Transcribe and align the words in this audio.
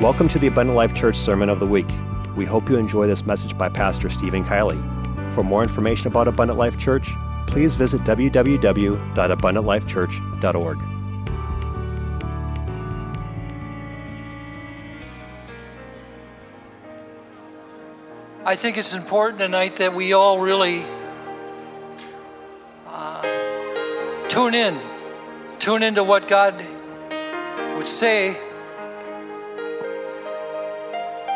Welcome 0.00 0.26
to 0.30 0.40
the 0.40 0.48
Abundant 0.48 0.74
Life 0.74 0.92
Church 0.92 1.16
Sermon 1.16 1.48
of 1.48 1.60
the 1.60 1.68
Week. 1.68 1.86
We 2.34 2.44
hope 2.44 2.68
you 2.68 2.76
enjoy 2.76 3.06
this 3.06 3.24
message 3.24 3.56
by 3.56 3.68
Pastor 3.68 4.10
Steven 4.10 4.44
Kielley. 4.44 4.76
For 5.36 5.44
more 5.44 5.62
information 5.62 6.08
about 6.08 6.26
Abundant 6.26 6.58
Life 6.58 6.76
Church, 6.76 7.12
please 7.46 7.76
visit 7.76 8.00
www.abundantlifechurch.org. 8.00 10.78
I 18.44 18.56
think 18.56 18.76
it's 18.76 18.96
important 18.96 19.38
tonight 19.38 19.76
that 19.76 19.94
we 19.94 20.12
all 20.12 20.40
really 20.40 20.82
uh, 22.88 23.22
tune 24.28 24.54
in, 24.54 24.76
tune 25.60 25.84
into 25.84 26.02
what 26.02 26.26
God 26.26 26.60
would 27.76 27.86
say 27.86 28.36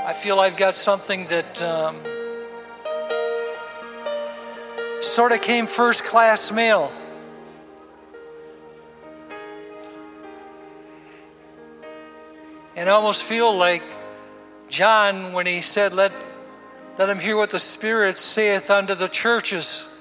I 0.09 0.15
feel 0.15 0.41
I've 0.41 0.57
got 0.57 0.75
something 0.75 1.27
that 1.27 1.63
um, 1.63 2.01
sort 5.03 5.33
of 5.33 5.43
came 5.43 5.67
first 5.67 6.03
class 6.03 6.51
mail. 6.51 6.91
And 12.75 12.89
I 12.89 12.93
almost 12.93 13.23
feel 13.23 13.55
like 13.55 13.83
John 14.71 15.35
when 15.35 15.45
he 15.45 15.61
said, 15.61 15.93
Let, 15.93 16.13
let 16.99 17.11
him 17.11 17.19
hear 17.19 17.37
what 17.37 17.51
the 17.51 17.59
Spirit 17.59 18.17
saith 18.17 18.71
unto 18.71 18.95
the 18.95 19.09
churches. 19.09 19.95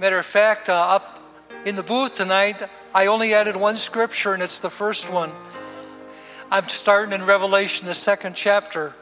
Matter 0.00 0.18
of 0.18 0.26
fact, 0.26 0.68
uh, 0.68 0.72
up 0.74 1.20
in 1.64 1.76
the 1.76 1.84
booth 1.84 2.16
tonight, 2.16 2.60
I 2.92 3.06
only 3.06 3.34
added 3.34 3.54
one 3.54 3.76
scripture, 3.76 4.34
and 4.34 4.42
it's 4.42 4.58
the 4.58 4.68
first 4.68 5.12
one. 5.12 5.30
I'm 6.50 6.68
starting 6.68 7.12
in 7.12 7.26
Revelation, 7.26 7.86
the 7.86 7.94
second 7.94 8.36
chapter. 8.36 8.92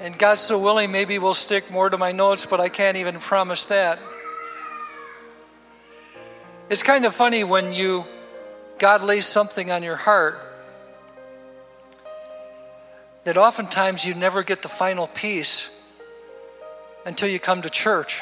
And 0.00 0.18
God 0.18 0.38
so 0.38 0.60
willing, 0.60 0.92
maybe 0.92 1.18
we'll 1.18 1.34
stick 1.34 1.70
more 1.70 1.88
to 1.88 1.98
my 1.98 2.12
notes, 2.12 2.46
but 2.46 2.60
I 2.60 2.68
can't 2.68 2.96
even 2.96 3.18
promise 3.18 3.66
that. 3.66 3.98
It's 6.68 6.82
kind 6.82 7.04
of 7.04 7.14
funny 7.14 7.44
when 7.44 7.72
you 7.72 8.04
God 8.78 9.02
lays 9.02 9.26
something 9.26 9.70
on 9.70 9.82
your 9.82 9.96
heart 9.96 10.40
that 13.24 13.36
oftentimes 13.36 14.04
you 14.04 14.14
never 14.14 14.42
get 14.42 14.62
the 14.62 14.68
final 14.68 15.06
piece 15.08 15.88
until 17.06 17.28
you 17.28 17.38
come 17.38 17.62
to 17.62 17.70
church. 17.70 18.20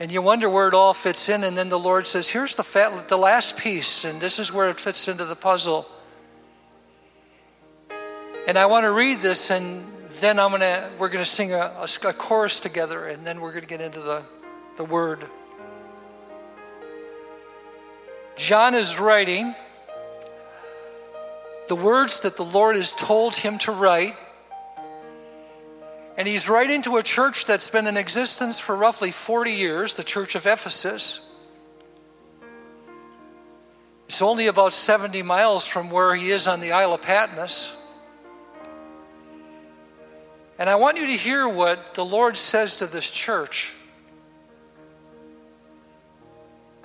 And 0.00 0.10
you 0.10 0.20
wonder 0.22 0.50
where 0.50 0.66
it 0.66 0.74
all 0.74 0.92
fits 0.92 1.28
in, 1.28 1.44
and 1.44 1.56
then 1.56 1.68
the 1.68 1.78
Lord 1.78 2.06
says, 2.06 2.28
Here's 2.28 2.56
the, 2.56 2.64
fat, 2.64 3.08
the 3.08 3.16
last 3.16 3.56
piece, 3.56 4.04
and 4.04 4.20
this 4.20 4.38
is 4.38 4.52
where 4.52 4.68
it 4.68 4.80
fits 4.80 5.06
into 5.06 5.24
the 5.24 5.36
puzzle. 5.36 5.86
And 8.48 8.58
I 8.58 8.66
want 8.66 8.84
to 8.84 8.90
read 8.90 9.20
this, 9.20 9.50
and 9.50 9.84
then 10.20 10.38
I'm 10.40 10.50
gonna, 10.50 10.90
we're 10.98 11.08
going 11.08 11.24
to 11.24 11.30
sing 11.30 11.52
a, 11.52 11.72
a, 11.78 11.86
a 12.08 12.12
chorus 12.12 12.60
together, 12.60 13.06
and 13.06 13.24
then 13.24 13.40
we're 13.40 13.52
going 13.52 13.62
to 13.62 13.68
get 13.68 13.80
into 13.80 14.00
the, 14.00 14.22
the 14.76 14.84
word. 14.84 15.24
John 18.36 18.74
is 18.74 18.98
writing 18.98 19.54
the 21.68 21.76
words 21.76 22.20
that 22.20 22.36
the 22.36 22.44
Lord 22.44 22.74
has 22.76 22.92
told 22.92 23.36
him 23.36 23.58
to 23.58 23.72
write 23.72 24.14
and 26.16 26.28
he's 26.28 26.48
writing 26.48 26.82
to 26.82 26.96
a 26.96 27.02
church 27.02 27.46
that's 27.46 27.70
been 27.70 27.86
in 27.86 27.96
existence 27.96 28.60
for 28.60 28.76
roughly 28.76 29.10
40 29.10 29.52
years, 29.52 29.94
the 29.94 30.04
church 30.04 30.36
of 30.36 30.46
Ephesus. 30.46 31.30
It's 34.06 34.22
only 34.22 34.46
about 34.46 34.72
70 34.72 35.22
miles 35.22 35.66
from 35.66 35.90
where 35.90 36.14
he 36.14 36.30
is 36.30 36.46
on 36.46 36.60
the 36.60 36.72
Isle 36.72 36.94
of 36.94 37.02
Patmos. 37.02 37.80
And 40.56 40.70
I 40.70 40.76
want 40.76 40.98
you 40.98 41.06
to 41.06 41.16
hear 41.16 41.48
what 41.48 41.94
the 41.94 42.04
Lord 42.04 42.36
says 42.36 42.76
to 42.76 42.86
this 42.86 43.10
church. 43.10 43.74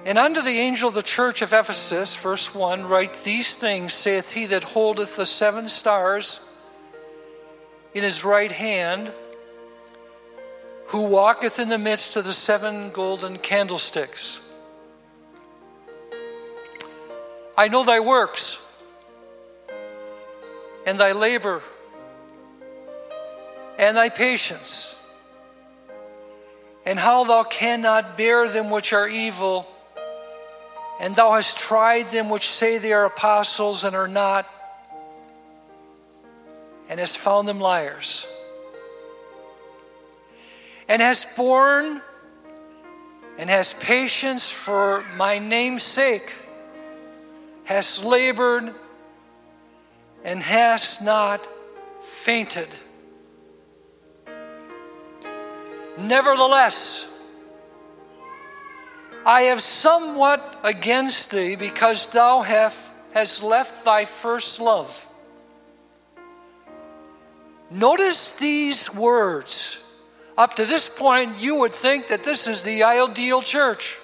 And 0.06 0.18
unto 0.18 0.42
the 0.42 0.58
angel 0.58 0.88
of 0.88 0.96
the 0.96 1.03
church 1.03 1.44
of 1.44 1.53
Ephesus, 1.53 2.16
verse 2.16 2.56
1, 2.56 2.88
write 2.88 3.14
these 3.24 3.56
things, 3.56 3.94
saith 3.94 4.32
he 4.32 4.48
that 4.48 4.64
holdeth 4.64 5.18
the 5.18 5.26
seven 5.26 5.68
stars 5.68 6.58
in 7.94 8.03
his 8.03 8.24
right 8.24 8.52
hand, 8.52 9.12
who 10.90 11.04
walketh 11.10 11.60
in 11.60 11.70
the 11.70 11.78
midst 11.78 12.16
of 12.16 12.26
the 12.26 12.34
seven 12.34 12.90
golden 12.90 13.38
candlesticks. 13.38 14.42
I 17.56 17.68
know 17.68 17.84
thy 17.84 18.00
works 18.00 18.82
and 20.88 21.00
thy 21.00 21.12
labor 21.12 21.62
and 23.78 23.96
thy 23.96 24.10
patience, 24.10 24.96
and 26.86 26.98
how 26.98 27.24
thou 27.24 27.44
cannot 27.44 28.18
bear 28.18 28.48
them 28.50 28.72
which 28.72 28.92
are 28.92 29.08
evil, 29.08 29.68
and 31.00 31.16
thou 31.16 31.34
hast 31.34 31.60
tried 31.60 32.10
them 32.10 32.30
which 32.30 32.50
say 32.50 32.80
they 32.80 32.94
are 32.94 33.06
apostles 33.06 33.84
and 33.84 33.96
are 33.96 34.08
not 34.08 34.48
and 36.90 37.00
hast 37.00 37.20
found 37.20 37.48
them 37.48 37.60
liars, 37.60 38.26
and 40.90 41.04
has 41.04 41.24
borne 41.38 42.02
and 43.38 43.50
has 43.50 43.74
patience 43.74 44.52
for 44.52 45.06
my 45.16 45.38
name's 45.38 45.84
sake, 45.84 46.36
has 47.64 48.04
labored 48.04 48.74
and 50.26 50.42
has 50.42 51.02
not 51.02 51.48
fainted. 52.04 52.68
Nevertheless, 55.98 57.06
I 59.26 59.42
have 59.42 59.62
somewhat 59.62 60.60
against 60.64 61.32
thee 61.32 61.56
because 61.56 62.10
thou 62.10 62.42
have, 62.42 62.74
hast 63.14 63.44
left 63.44 63.86
thy 63.86 64.06
first 64.06 64.60
love. 64.60 65.06
Notice 67.70 68.40
these 68.40 68.96
words. 68.96 69.86
Up 70.40 70.56
to 70.56 70.64
this 70.64 70.88
point, 70.88 71.38
you 71.38 71.56
would 71.56 71.74
think 71.74 72.08
that 72.08 72.24
this 72.24 72.48
is 72.48 72.64
the 72.64 72.84
ideal 72.84 73.42
church. 73.42 73.98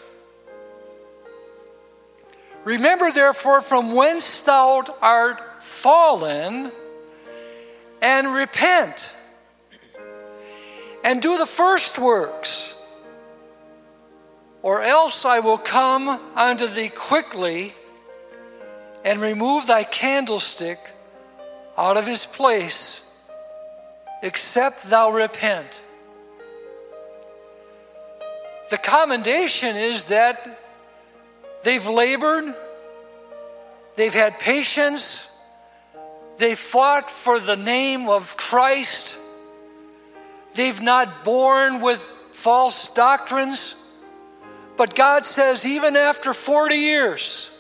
Remember, 2.66 3.10
therefore, 3.10 3.62
from 3.62 3.94
whence 3.94 4.42
thou 4.42 4.84
art 5.02 5.64
fallen, 5.64 6.74
and 8.02 8.34
repent, 8.34 9.16
and 11.06 11.22
do 11.22 11.38
the 11.38 11.46
first 11.46 12.00
works, 12.00 12.86
or 14.62 14.82
else 14.84 15.24
I 15.24 15.40
will 15.40 15.58
come 15.58 16.10
unto 16.36 16.68
thee 16.68 16.90
quickly 16.90 17.74
and 19.06 19.22
remove 19.22 19.68
thy 19.68 19.86
candlestick 19.86 20.80
out 21.78 21.96
of 21.96 22.06
his 22.06 22.26
place 22.26 23.26
except 24.22 24.90
thou 24.90 25.12
repent. 25.12 25.82
The 28.70 28.78
commendation 28.78 29.76
is 29.76 30.06
that 30.08 30.60
they've 31.64 31.86
labored, 31.86 32.46
they've 33.96 34.14
had 34.14 34.40
patience, 34.40 35.32
they 36.38 36.56
fought 36.56 37.10
for 37.10 37.40
the 37.40 37.56
name 37.56 38.10
of 38.10 38.36
Christ, 38.38 39.18
they've 40.56 40.82
not 40.82 41.24
borne 41.24 41.80
with 41.80 42.00
false 42.32 42.94
doctrines. 42.94 43.82
But 44.78 44.96
God 44.96 45.26
says, 45.26 45.66
even 45.66 45.96
after 45.96 46.34
40 46.34 46.76
years, 46.76 47.52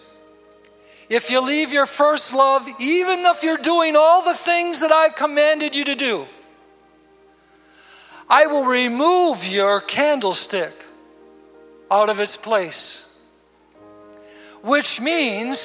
if 1.07 1.30
you 1.30 1.39
leave 1.39 1.71
your 1.71 1.85
first 1.85 2.33
love, 2.33 2.68
even 2.80 3.19
if 3.25 3.44
you're 3.44 3.57
doing 3.57 3.95
all 3.95 4.24
the 4.24 4.33
things 4.33 4.81
that 4.81 4.91
I've 4.91 5.15
commanded 5.15 5.75
you 5.75 5.85
to 5.85 5.95
do, 5.95 6.27
I 8.27 8.47
will 8.47 8.65
remove 8.65 9.45
your 9.45 9.80
candlestick 9.81 10.84
out 11.95 12.09
of 12.09 12.19
its 12.19 12.36
place. 12.36 13.19
Which 14.62 15.00
means 15.00 15.57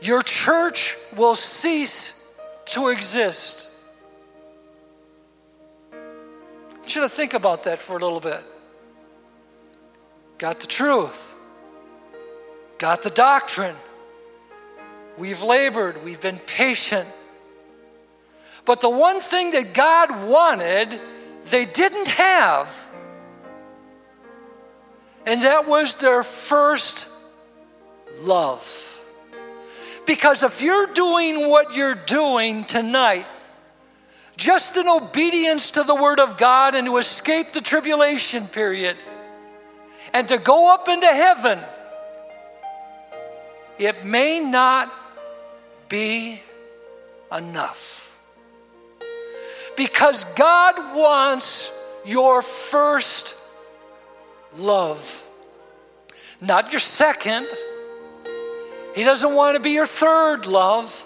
your 0.00 0.22
church 0.22 0.96
will 1.16 1.34
cease 1.34 2.40
to 2.66 2.88
exist. 2.88 3.70
I 5.92 6.76
want 6.76 6.94
you 6.96 7.02
to 7.02 7.08
think 7.08 7.34
about 7.34 7.64
that 7.64 7.78
for 7.78 7.96
a 7.96 8.00
little 8.00 8.20
bit. 8.20 8.42
Got 10.38 10.60
the 10.60 10.66
truth, 10.66 11.34
got 12.78 13.02
the 13.02 13.10
doctrine. 13.10 13.76
We've 15.16 15.42
labored, 15.42 16.02
we've 16.04 16.20
been 16.20 16.38
patient. 16.38 17.08
But 18.64 18.80
the 18.80 18.90
one 18.90 19.20
thing 19.20 19.52
that 19.52 19.74
God 19.74 20.26
wanted 20.26 21.00
they 21.44 21.66
didn't 21.66 22.08
have. 22.08 22.83
And 25.26 25.42
that 25.42 25.66
was 25.66 25.96
their 25.96 26.22
first 26.22 27.10
love. 28.20 28.80
Because 30.06 30.42
if 30.42 30.60
you're 30.60 30.86
doing 30.88 31.48
what 31.48 31.76
you're 31.76 31.94
doing 31.94 32.64
tonight, 32.64 33.26
just 34.36 34.76
in 34.76 34.88
obedience 34.88 35.72
to 35.72 35.82
the 35.82 35.94
Word 35.94 36.20
of 36.20 36.36
God 36.36 36.74
and 36.74 36.86
to 36.86 36.98
escape 36.98 37.52
the 37.52 37.60
tribulation 37.60 38.46
period 38.46 38.96
and 40.12 40.28
to 40.28 40.38
go 40.38 40.72
up 40.72 40.88
into 40.88 41.06
heaven, 41.06 41.58
it 43.78 44.04
may 44.04 44.40
not 44.40 44.92
be 45.88 46.42
enough. 47.34 48.12
Because 49.76 50.34
God 50.34 50.94
wants 50.94 51.70
your 52.04 52.42
first 52.42 53.43
love, 54.58 55.28
not 56.40 56.72
your 56.72 56.80
second. 56.80 57.46
He 58.94 59.02
doesn't 59.02 59.34
want 59.34 59.56
to 59.56 59.60
be 59.60 59.70
your 59.70 59.86
third 59.86 60.46
love. 60.46 61.04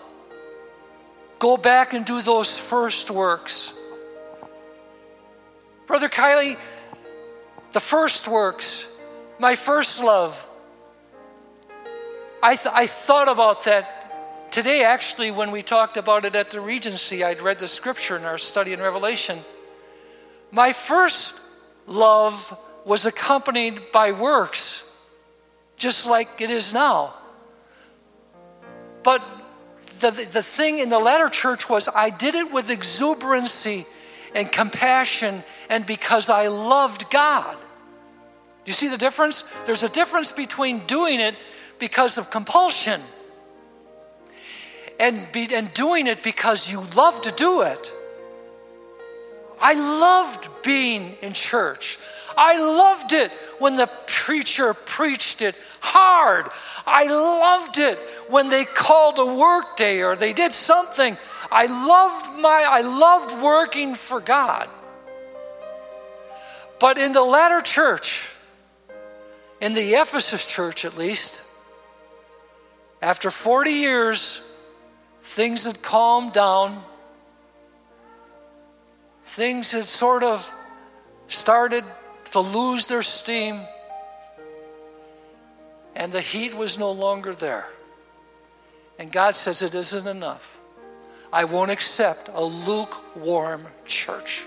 Go 1.39 1.57
back 1.57 1.95
and 1.95 2.05
do 2.05 2.21
those 2.21 2.59
first 2.61 3.11
works. 3.11 3.81
Brother 5.87 6.09
Kielley, 6.09 6.59
the 7.73 7.81
first 7.81 8.29
works, 8.29 9.03
my 9.39 9.55
first 9.55 10.03
love. 10.03 10.45
I, 12.43 12.57
th- 12.57 12.75
I 12.75 12.87
thought 12.87 13.29
about 13.29 13.65
that 13.65 14.51
today, 14.51 14.85
actually, 14.85 15.31
when 15.31 15.51
we 15.51 15.63
talked 15.63 15.97
about 15.97 16.25
it 16.25 16.35
at 16.35 16.51
the 16.51 16.61
Regency. 16.61 17.25
I'd 17.25 17.41
read 17.41 17.59
the 17.59 17.69
scripture 17.69 18.17
in 18.17 18.25
our 18.25 18.39
study 18.39 18.73
in 18.73 18.81
Revelation. 18.81 19.39
My 20.51 20.73
first 20.73 21.41
love 21.87 22.57
was 22.89 23.05
accompanied 23.05 23.93
by 23.93 24.13
works, 24.13 24.99
just 25.77 26.09
like 26.09 26.41
it 26.41 26.51
is 26.51 26.73
now. 26.73 27.13
But 29.03 29.23
the, 30.01 30.11
the 30.33 30.43
thing 30.43 30.79
in 30.79 30.89
the 30.89 30.99
latter 30.99 31.29
church 31.29 31.69
was 31.69 31.91
I 31.95 32.09
did 32.09 32.35
it 32.35 32.51
with 32.51 32.71
exuberancy 32.71 33.85
and 34.35 34.51
compassion 34.51 35.45
and 35.69 35.85
because 35.85 36.31
I 36.31 36.49
loved 36.49 37.11
God. 37.11 37.59
You 38.65 38.73
see 38.73 38.89
the 38.89 38.97
difference? 38.97 39.43
There's 39.67 39.83
a 39.83 39.91
difference 39.91 40.33
between 40.33 40.79
doing 40.87 41.21
it 41.21 41.35
because 41.79 42.17
of 42.17 42.31
compulsion 42.31 43.03
and, 44.99 45.31
be, 45.31 45.55
and 45.55 45.73
doing 45.75 46.07
it 46.07 46.23
because 46.23 46.73
you 46.73 46.83
love 46.97 47.21
to 47.23 47.33
do 47.33 47.61
it. 47.61 47.93
I 49.61 49.75
loved 49.75 50.49
being 50.63 51.19
in 51.21 51.35
church. 51.35 51.99
I 52.39 52.57
loved 52.57 53.13
it 53.13 53.33
when 53.59 53.75
the 53.75 53.91
preacher 54.07 54.73
preached 54.73 55.43
it 55.43 55.57
hard. 55.81 56.49
I 56.87 57.05
loved 57.09 57.79
it 57.79 57.99
when 58.29 58.49
they 58.49 58.65
called 58.65 59.19
a 59.19 59.35
work 59.35 59.77
day 59.77 60.03
or 60.03 60.15
they 60.15 60.33
did 60.33 60.53
something. 60.53 61.19
I 61.51 61.67
loved 61.67 62.41
my 62.41 62.65
I 62.65 62.83
loved 62.83 63.43
working 63.43 63.97
for 63.97 64.21
God. 64.21 64.69
But 66.79 66.97
in 66.97 67.13
the 67.13 67.25
latter 67.25 67.61
church, 67.61 68.33
in 69.61 69.75
the 69.75 69.95
Ephesus 69.95 70.47
church 70.47 70.85
at 70.85 70.97
least, 70.97 71.45
after 73.03 73.33
40 73.33 73.71
years, 73.73 74.57
things 75.23 75.65
had 75.65 75.83
calmed 75.83 76.33
down. 76.33 76.85
Things 79.25 79.73
had 79.73 79.85
sort 79.85 80.23
of 80.23 80.49
started 81.27 81.85
to 82.31 82.41
lose 82.41 82.87
their 82.87 83.03
steam, 83.03 83.61
and 85.95 86.13
the 86.13 86.21
heat 86.21 86.55
was 86.55 86.79
no 86.79 86.93
longer 86.93 87.35
there. 87.35 87.69
And 88.99 89.13
God 89.13 89.37
says 89.37 89.63
it 89.63 89.75
isn't 89.75 90.07
enough. 90.07 90.59
I 91.33 91.45
won't 91.45 91.71
accept 91.71 92.31
a 92.33 92.43
lukewarm 92.43 93.67
church. 93.87 94.45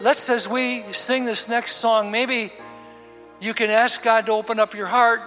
Let's, 0.00 0.28
as 0.28 0.48
we 0.48 0.84
sing 0.92 1.24
this 1.24 1.48
next 1.48 1.72
song, 1.76 2.10
maybe 2.10 2.52
you 3.40 3.54
can 3.54 3.70
ask 3.70 4.02
God 4.02 4.26
to 4.26 4.32
open 4.32 4.58
up 4.58 4.74
your 4.74 4.86
heart 4.86 5.20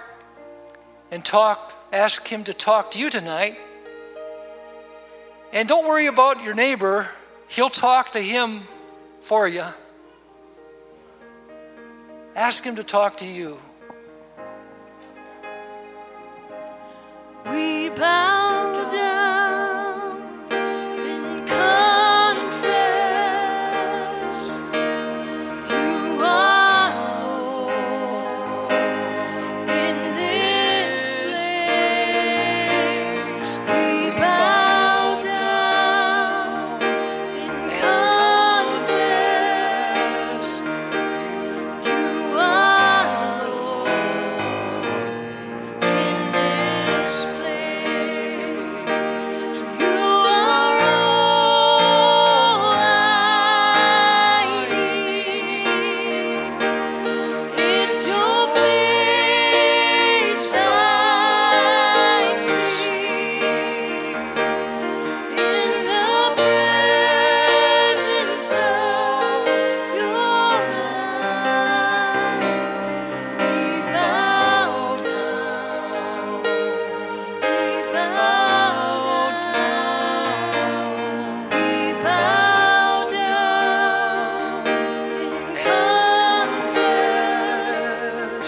and 1.11 1.25
talk, 1.25 1.73
ask 1.91 2.27
Him 2.27 2.43
to 2.43 2.53
talk 2.53 2.91
to 2.91 2.99
you 2.99 3.09
tonight. 3.09 3.57
And 5.51 5.67
don't 5.67 5.87
worry 5.87 6.05
about 6.05 6.43
your 6.43 6.53
neighbor, 6.53 7.07
He'll 7.49 7.69
talk 7.69 8.11
to 8.11 8.21
him 8.21 8.63
for 9.21 9.47
you. 9.47 9.65
Ask 12.35 12.63
Him 12.63 12.77
to 12.77 12.83
talk 12.83 13.17
to 13.17 13.25
you. 13.25 13.57
We 17.45 17.89
bow 17.89 18.58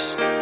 lives. 0.01 0.40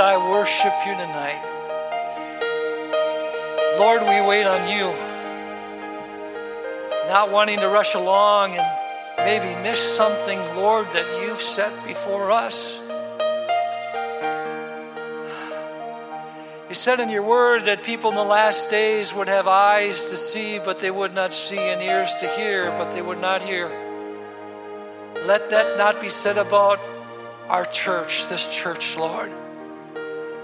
I 0.00 0.16
worship 0.16 0.72
you 0.86 0.92
tonight. 0.94 1.40
Lord, 3.78 4.00
we 4.02 4.26
wait 4.26 4.44
on 4.44 4.66
you, 4.66 4.86
not 7.06 7.30
wanting 7.30 7.60
to 7.60 7.68
rush 7.68 7.94
along 7.94 8.56
and 8.56 8.66
maybe 9.18 9.54
miss 9.62 9.78
something, 9.78 10.38
Lord, 10.56 10.86
that 10.92 11.22
you've 11.22 11.42
set 11.42 11.72
before 11.86 12.30
us. 12.30 12.88
You 16.68 16.74
said 16.74 17.00
in 17.00 17.10
your 17.10 17.22
word 17.22 17.64
that 17.64 17.82
people 17.82 18.08
in 18.08 18.16
the 18.16 18.24
last 18.24 18.70
days 18.70 19.12
would 19.12 19.28
have 19.28 19.46
eyes 19.46 20.06
to 20.06 20.16
see, 20.16 20.58
but 20.64 20.78
they 20.78 20.90
would 20.90 21.12
not 21.12 21.34
see, 21.34 21.58
and 21.58 21.82
ears 21.82 22.14
to 22.20 22.28
hear, 22.28 22.70
but 22.78 22.90
they 22.92 23.02
would 23.02 23.20
not 23.20 23.42
hear. 23.42 23.68
Let 25.26 25.50
that 25.50 25.76
not 25.76 26.00
be 26.00 26.08
said 26.08 26.38
about 26.38 26.80
our 27.48 27.66
church, 27.66 28.28
this 28.28 28.48
church, 28.48 28.96
Lord. 28.96 29.30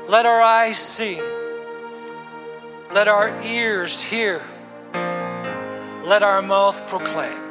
Let 0.09 0.25
our 0.25 0.41
eyes 0.41 0.79
see. 0.79 1.21
Let 2.93 3.09
our 3.09 3.43
ears 3.43 4.01
hear. 4.01 4.41
Let 6.05 6.23
our 6.23 6.41
mouth 6.43 6.87
proclaim. 6.87 7.43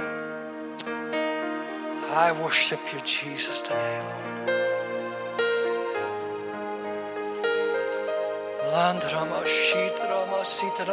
I 2.14 2.32
worship 2.42 2.80
you, 2.94 3.00
Jesus, 3.02 3.62
today. 3.62 4.02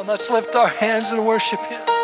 Let's 0.04 0.30
lift 0.30 0.56
our 0.56 0.68
hands 0.68 1.12
and 1.12 1.24
worship 1.24 1.60
Him. 1.60 2.01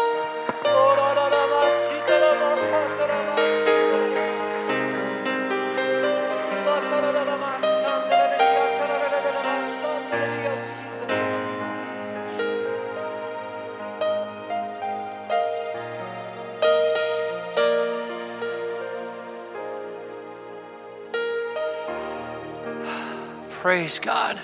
Praise 23.78 24.00
God. 24.00 24.40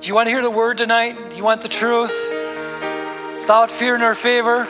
Do 0.00 0.06
you 0.06 0.14
want 0.14 0.26
to 0.26 0.30
hear 0.30 0.40
the 0.40 0.48
word 0.48 0.78
tonight? 0.78 1.30
Do 1.30 1.36
you 1.36 1.42
want 1.42 1.62
the 1.62 1.68
truth? 1.68 2.30
Without 3.40 3.72
fear 3.72 3.98
nor 3.98 4.14
favor? 4.14 4.68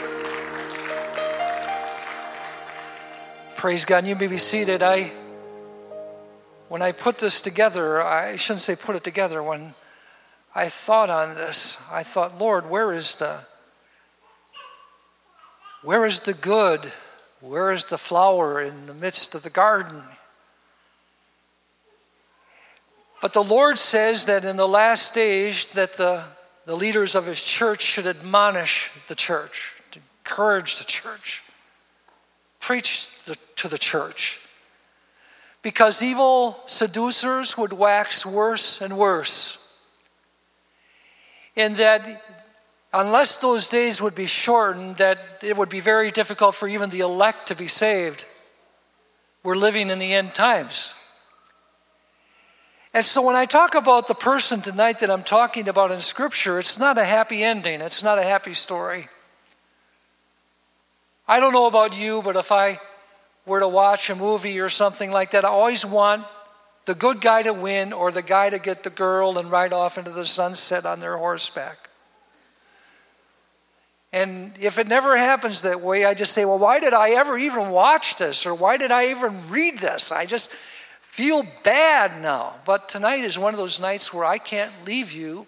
Praise 3.55 3.85
God. 3.85 4.07
You 4.07 4.15
may 4.15 4.25
be 4.25 4.39
seated. 4.39 4.81
I 4.81 5.11
when 6.69 6.81
I 6.81 6.91
put 6.91 7.19
this 7.19 7.39
together, 7.39 8.01
I 8.01 8.35
shouldn't 8.35 8.61
say 8.61 8.75
put 8.75 8.95
it 8.95 9.03
together, 9.03 9.43
when 9.43 9.75
I 10.55 10.67
thought 10.67 11.11
on 11.11 11.35
this, 11.35 11.87
I 11.91 12.01
thought, 12.01 12.39
Lord, 12.39 12.67
where 12.67 12.91
is 12.91 13.17
the 13.17 13.41
where 15.83 16.03
is 16.03 16.21
the 16.21 16.33
good? 16.33 16.91
Where 17.41 17.69
is 17.69 17.85
the 17.85 17.99
flower 17.99 18.59
in 18.59 18.87
the 18.87 18.95
midst 18.95 19.35
of 19.35 19.43
the 19.43 19.51
garden? 19.51 20.01
But 23.25 23.33
the 23.33 23.43
Lord 23.43 23.79
says 23.79 24.27
that 24.27 24.45
in 24.45 24.55
the 24.55 24.67
last 24.67 25.07
stage 25.07 25.69
that 25.69 25.93
the, 25.93 26.25
the 26.67 26.75
leaders 26.75 27.15
of 27.15 27.25
his 27.25 27.41
church 27.41 27.81
should 27.81 28.05
admonish 28.05 28.91
the 29.07 29.15
church, 29.15 29.73
to 29.93 29.99
encourage 30.19 30.77
the 30.77 30.85
church, 30.85 31.41
preach 32.59 33.23
the, 33.25 33.35
to 33.55 33.67
the 33.67 33.79
church. 33.79 34.41
Because 35.63 36.03
evil 36.03 36.59
seducers 36.67 37.57
would 37.57 37.73
wax 37.73 38.27
worse 38.27 38.79
and 38.79 38.95
worse. 38.95 39.83
And 41.55 41.77
that 41.77 42.21
unless 42.93 43.37
those 43.37 43.67
days 43.67 44.03
would 44.03 44.13
be 44.13 44.27
shortened, 44.27 44.97
that 44.97 45.17
it 45.41 45.57
would 45.57 45.69
be 45.69 45.79
very 45.79 46.11
difficult 46.11 46.53
for 46.53 46.67
even 46.67 46.91
the 46.91 46.99
elect 46.99 47.47
to 47.47 47.55
be 47.55 47.65
saved. 47.65 48.23
We're 49.41 49.55
living 49.55 49.89
in 49.89 49.97
the 49.97 50.13
end 50.13 50.35
times. 50.35 50.93
And 52.95 53.03
so 53.03 53.21
when 53.23 53.35
I 53.35 53.43
talk 53.45 53.75
about 53.75 54.07
the 54.07 54.15
person 54.15 54.61
tonight 54.61 55.01
that 55.01 55.11
I'm 55.11 55.21
talking 55.21 55.67
about 55.67 55.91
in 55.91 55.99
Scripture, 55.99 56.59
it's 56.59 56.79
not 56.79 56.97
a 56.97 57.03
happy 57.03 57.43
ending, 57.43 57.81
it's 57.81 58.05
not 58.05 58.17
a 58.17 58.23
happy 58.23 58.53
story. 58.53 59.09
I 61.27 61.41
don't 61.41 61.51
know 61.51 61.65
about 61.65 61.99
you, 61.99 62.21
but 62.21 62.37
if 62.37 62.53
I 62.53 62.79
were 63.45 63.59
to 63.59 63.67
watch 63.67 64.09
a 64.09 64.15
movie 64.15 64.61
or 64.61 64.69
something 64.69 65.11
like 65.11 65.31
that, 65.31 65.43
I 65.43 65.49
always 65.49 65.85
want 65.85 66.23
the 66.85 66.95
good 66.95 67.19
guy 67.19 67.41
to 67.41 67.51
win 67.51 67.91
or 67.91 68.13
the 68.13 68.21
guy 68.21 68.49
to 68.49 68.59
get 68.59 68.83
the 68.83 68.89
girl 68.89 69.37
and 69.37 69.51
ride 69.51 69.73
off 69.73 69.97
into 69.97 70.11
the 70.11 70.25
sunset 70.25 70.85
on 70.85 71.01
their 71.01 71.17
horseback. 71.17 71.89
And 74.13 74.53
if 74.57 74.79
it 74.79 74.87
never 74.87 75.17
happens 75.17 75.63
that 75.63 75.81
way, 75.81 76.05
I 76.05 76.13
just 76.13 76.31
say, 76.31 76.45
well, 76.45 76.59
why 76.59 76.79
did 76.79 76.93
I 76.93 77.09
ever 77.09 77.37
even 77.37 77.71
watch 77.71 78.15
this? 78.15 78.45
Or 78.45 78.55
why 78.55 78.77
did 78.77 78.93
I 78.93 79.09
even 79.09 79.49
read 79.49 79.79
this? 79.79 80.13
I 80.13 80.25
just 80.25 80.55
feel 81.15 81.47
bad 81.63 82.21
now. 82.21 82.53
But 82.65 82.89
tonight 82.89 83.21
is 83.21 83.39
one 83.39 83.53
of 83.53 83.57
those 83.57 83.79
nights 83.79 84.13
where 84.13 84.25
I 84.25 84.37
can't 84.37 84.73
leave 84.85 85.13
you 85.13 85.47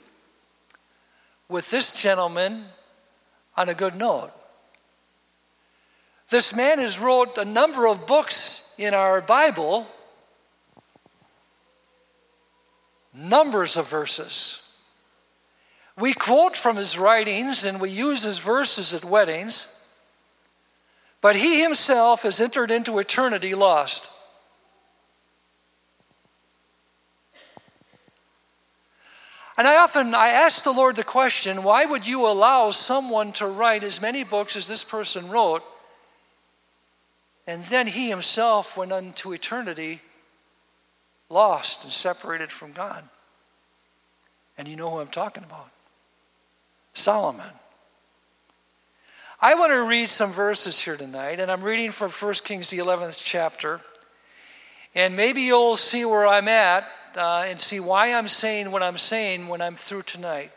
with 1.50 1.70
this 1.70 2.02
gentleman 2.02 2.64
on 3.58 3.68
a 3.68 3.74
good 3.74 3.98
note. 3.98 4.32
This 6.30 6.56
man 6.56 6.80
has 6.80 7.02
wrote 7.02 7.38
a 7.38 7.44
number 7.44 7.86
of 7.86 8.08
books 8.08 8.76
in 8.80 8.94
our 8.94 9.20
Bible, 9.20 9.86
numbers 13.14 13.76
of 13.76 13.90
verses. 13.90 14.74
We 16.00 16.14
quote 16.14 16.56
from 16.56 16.78
his 16.78 16.98
writings 16.98 17.66
and 17.66 17.82
we 17.82 17.90
use 17.90 18.24
his 18.24 18.40
verses 18.40 18.94
at 18.94 19.04
weddings, 19.04 19.94
but 21.20 21.36
he 21.36 21.62
himself 21.62 22.24
has 22.24 22.40
entered 22.40 22.72
into 22.72 23.00
eternity 23.00 23.54
lost. 23.54 24.17
And 29.58 29.68
I 29.68 29.78
often 29.78 30.14
I 30.14 30.28
ask 30.28 30.64
the 30.64 30.72
Lord 30.72 30.96
the 30.96 31.04
question, 31.04 31.64
why 31.64 31.86
would 31.86 32.06
you 32.06 32.28
allow 32.28 32.70
someone 32.70 33.32
to 33.34 33.48
write 33.48 33.84
as 33.84 34.02
many 34.02 34.24
books 34.24 34.56
as 34.56 34.68
this 34.68 34.84
person 34.84 35.30
wrote? 35.30 35.64
And 37.48 37.64
then 37.66 37.88
he 37.88 38.10
himself 38.10 38.78
went 38.78 38.92
unto 38.92 39.34
eternity 39.34 40.02
lost 41.30 41.84
and 41.84 41.92
separated 41.92 42.52
from 42.52 42.72
God. 42.72 43.04
And 44.58 44.68
you 44.68 44.76
know 44.76 44.90
who 44.90 45.00
I'm 45.00 45.08
talking 45.08 45.44
about. 45.44 45.70
Solomon. 46.94 47.50
I 49.40 49.56
want 49.56 49.72
to 49.72 49.84
read 49.84 50.10
some 50.10 50.32
verses 50.32 50.80
here 50.80 50.98
tonight, 50.98 51.40
and 51.40 51.52
I'm 51.52 51.62
reading 51.62 51.92
from 51.92 52.10
1 52.10 52.34
Kings, 52.46 52.70
the 52.70 52.80
11th 52.80 53.22
chapter. 53.24 53.82
And 54.96 55.16
maybe 55.16 55.42
you'll 55.42 55.76
see 55.76 56.06
where 56.06 56.26
I'm 56.26 56.48
at 56.48 56.88
uh, 57.18 57.44
and 57.46 57.60
see 57.60 57.80
why 57.80 58.14
I'm 58.14 58.28
saying 58.28 58.72
what 58.72 58.84
I'm 58.84 58.98
saying 58.98 59.48
when 59.48 59.62
I'm 59.62 59.76
through 59.76 60.04
tonight. 60.04 60.52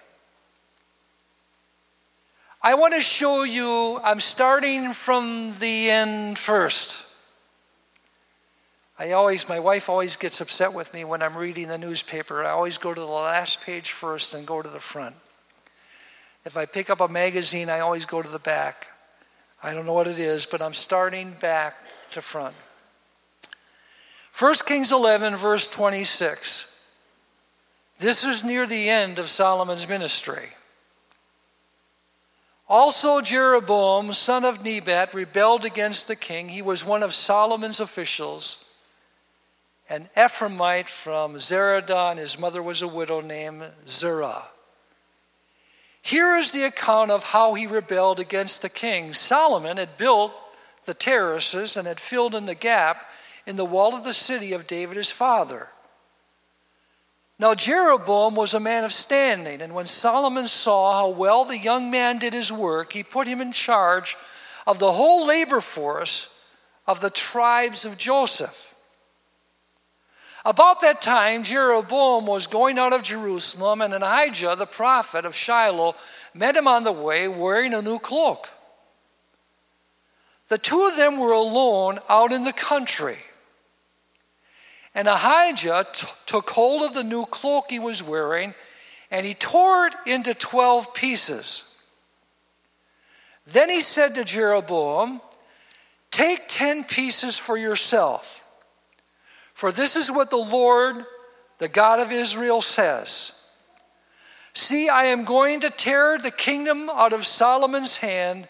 I 2.62 2.74
want 2.74 2.94
to 2.94 3.00
show 3.00 3.42
you, 3.42 3.98
I'm 4.04 4.20
starting 4.20 4.92
from 4.92 5.54
the 5.60 5.90
end 5.90 6.38
first. 6.38 7.06
I 8.98 9.12
always, 9.12 9.48
my 9.48 9.58
wife 9.58 9.88
always 9.88 10.16
gets 10.16 10.42
upset 10.42 10.74
with 10.74 10.92
me 10.92 11.06
when 11.06 11.22
I'm 11.22 11.38
reading 11.38 11.68
the 11.68 11.78
newspaper. 11.78 12.44
I 12.44 12.50
always 12.50 12.76
go 12.76 12.92
to 12.92 13.00
the 13.00 13.06
last 13.06 13.64
page 13.64 13.92
first 13.92 14.34
and 14.34 14.46
go 14.46 14.60
to 14.60 14.68
the 14.68 14.78
front. 14.78 15.16
If 16.44 16.58
I 16.58 16.66
pick 16.66 16.90
up 16.90 17.00
a 17.00 17.08
magazine, 17.08 17.70
I 17.70 17.80
always 17.80 18.04
go 18.04 18.20
to 18.20 18.28
the 18.28 18.38
back. 18.38 18.88
I 19.62 19.72
don't 19.72 19.86
know 19.86 19.94
what 19.94 20.06
it 20.06 20.18
is, 20.18 20.44
but 20.44 20.60
I'm 20.60 20.74
starting 20.74 21.32
back 21.40 21.76
to 22.10 22.20
front. 22.20 22.54
1 24.40 24.54
Kings 24.64 24.90
11, 24.90 25.36
verse 25.36 25.70
26. 25.70 26.90
This 27.98 28.24
is 28.24 28.42
near 28.42 28.66
the 28.66 28.88
end 28.88 29.18
of 29.18 29.28
Solomon's 29.28 29.86
ministry. 29.86 30.48
Also, 32.66 33.20
Jeroboam, 33.20 34.12
son 34.12 34.46
of 34.46 34.64
Nebat, 34.64 35.12
rebelled 35.12 35.66
against 35.66 36.08
the 36.08 36.16
king. 36.16 36.48
He 36.48 36.62
was 36.62 36.86
one 36.86 37.02
of 37.02 37.12
Solomon's 37.12 37.80
officials, 37.80 38.78
an 39.90 40.08
Ephraimite 40.16 40.88
from 40.88 41.34
Zeredah, 41.34 42.16
his 42.16 42.38
mother 42.38 42.62
was 42.62 42.80
a 42.80 42.88
widow 42.88 43.20
named 43.20 43.64
Zeruah. 43.86 44.48
Here 46.00 46.38
is 46.38 46.52
the 46.52 46.62
account 46.62 47.10
of 47.10 47.24
how 47.24 47.52
he 47.52 47.66
rebelled 47.66 48.18
against 48.18 48.62
the 48.62 48.70
king. 48.70 49.12
Solomon 49.12 49.76
had 49.76 49.98
built 49.98 50.32
the 50.86 50.94
terraces 50.94 51.76
and 51.76 51.86
had 51.86 52.00
filled 52.00 52.34
in 52.34 52.46
the 52.46 52.54
gap 52.54 53.04
in 53.50 53.56
the 53.56 53.64
wall 53.64 53.96
of 53.96 54.04
the 54.04 54.12
city 54.12 54.52
of 54.52 54.68
David 54.68 54.96
his 54.96 55.10
father. 55.10 55.68
Now, 57.36 57.54
Jeroboam 57.54 58.36
was 58.36 58.54
a 58.54 58.60
man 58.60 58.84
of 58.84 58.92
standing, 58.92 59.60
and 59.60 59.74
when 59.74 59.86
Solomon 59.86 60.46
saw 60.46 60.92
how 61.00 61.08
well 61.08 61.44
the 61.44 61.58
young 61.58 61.90
man 61.90 62.18
did 62.18 62.32
his 62.32 62.52
work, 62.52 62.92
he 62.92 63.02
put 63.02 63.26
him 63.26 63.40
in 63.40 63.50
charge 63.50 64.16
of 64.66 64.78
the 64.78 64.92
whole 64.92 65.26
labor 65.26 65.60
force 65.60 66.48
of 66.86 67.00
the 67.00 67.10
tribes 67.10 67.84
of 67.84 67.98
Joseph. 67.98 68.74
About 70.44 70.80
that 70.82 71.02
time, 71.02 71.42
Jeroboam 71.42 72.26
was 72.26 72.46
going 72.46 72.78
out 72.78 72.92
of 72.92 73.02
Jerusalem, 73.02 73.80
and 73.80 73.92
Ahijah, 73.92 74.54
the 74.56 74.66
prophet 74.66 75.24
of 75.24 75.34
Shiloh, 75.34 75.96
met 76.34 76.56
him 76.56 76.68
on 76.68 76.84
the 76.84 76.92
way 76.92 77.26
wearing 77.26 77.74
a 77.74 77.82
new 77.82 77.98
cloak. 77.98 78.48
The 80.48 80.58
two 80.58 80.86
of 80.86 80.96
them 80.96 81.18
were 81.18 81.32
alone 81.32 81.98
out 82.08 82.32
in 82.32 82.44
the 82.44 82.52
country. 82.52 83.18
And 84.94 85.08
Ahijah 85.08 85.86
t- 85.92 86.06
took 86.26 86.50
hold 86.50 86.82
of 86.82 86.94
the 86.94 87.04
new 87.04 87.24
cloak 87.26 87.66
he 87.70 87.78
was 87.78 88.02
wearing, 88.02 88.54
and 89.10 89.24
he 89.24 89.34
tore 89.34 89.86
it 89.86 89.94
into 90.06 90.34
12 90.34 90.94
pieces. 90.94 91.78
Then 93.46 93.70
he 93.70 93.80
said 93.80 94.14
to 94.14 94.24
Jeroboam, 94.24 95.20
Take 96.10 96.48
10 96.48 96.84
pieces 96.84 97.38
for 97.38 97.56
yourself 97.56 98.40
for 99.60 99.70
this 99.70 99.94
is 99.94 100.10
what 100.10 100.30
the 100.30 100.38
Lord, 100.38 101.04
the 101.58 101.68
God 101.68 102.00
of 102.00 102.12
Israel, 102.12 102.62
says 102.62 103.46
See, 104.54 104.88
I 104.88 105.04
am 105.04 105.26
going 105.26 105.60
to 105.60 105.68
tear 105.68 106.16
the 106.16 106.30
kingdom 106.30 106.88
out 106.88 107.12
of 107.12 107.26
Solomon's 107.26 107.98
hand 107.98 108.48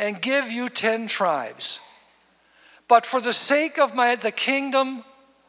and 0.00 0.20
give 0.20 0.50
you 0.50 0.68
ten 0.68 1.06
tribes. 1.06 1.78
But 2.88 3.06
for 3.06 3.20
the 3.20 3.32
sake 3.32 3.78
of 3.78 3.94
my, 3.94 4.16
the 4.16 4.32
kingdom, 4.32 5.04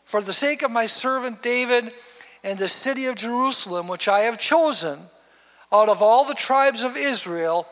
for 0.09 0.23
the 0.23 0.33
sake 0.33 0.63
of 0.63 0.71
my 0.71 0.87
servant 0.87 1.43
David 1.43 1.93
and 2.43 2.57
the 2.57 2.67
city 2.67 3.05
of 3.05 3.15
Jerusalem, 3.15 3.87
which 3.87 4.07
I 4.07 4.21
have 4.21 4.39
chosen, 4.39 4.97
out 5.71 5.87
of 5.87 6.01
all 6.01 6.25
the 6.25 6.33
tribes 6.33 6.83
of 6.83 6.97
Israel, 6.97 7.67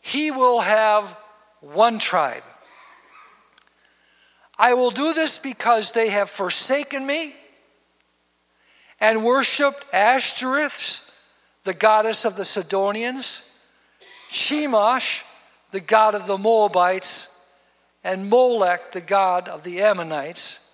he 0.00 0.32
will 0.32 0.62
have 0.62 1.16
one 1.60 2.00
tribe. 2.00 2.42
I 4.58 4.74
will 4.74 4.90
do 4.90 5.14
this 5.14 5.38
because 5.38 5.92
they 5.92 6.08
have 6.08 6.28
forsaken 6.28 7.06
me 7.06 7.36
and 8.98 9.22
worshiped 9.22 9.84
Ashtoreths, 9.92 11.16
the 11.62 11.72
goddess 11.72 12.24
of 12.24 12.34
the 12.34 12.44
Sidonians, 12.44 13.60
Chemosh, 14.32 15.22
the 15.70 15.78
god 15.78 16.16
of 16.16 16.26
the 16.26 16.36
Moabites, 16.36 17.48
and 18.02 18.28
Molech, 18.28 18.90
the 18.90 19.00
god 19.00 19.46
of 19.46 19.62
the 19.62 19.82
Ammonites, 19.82 20.65